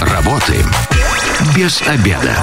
Работаем 0.00 0.70
без 1.56 1.82
обеда. 1.82 2.36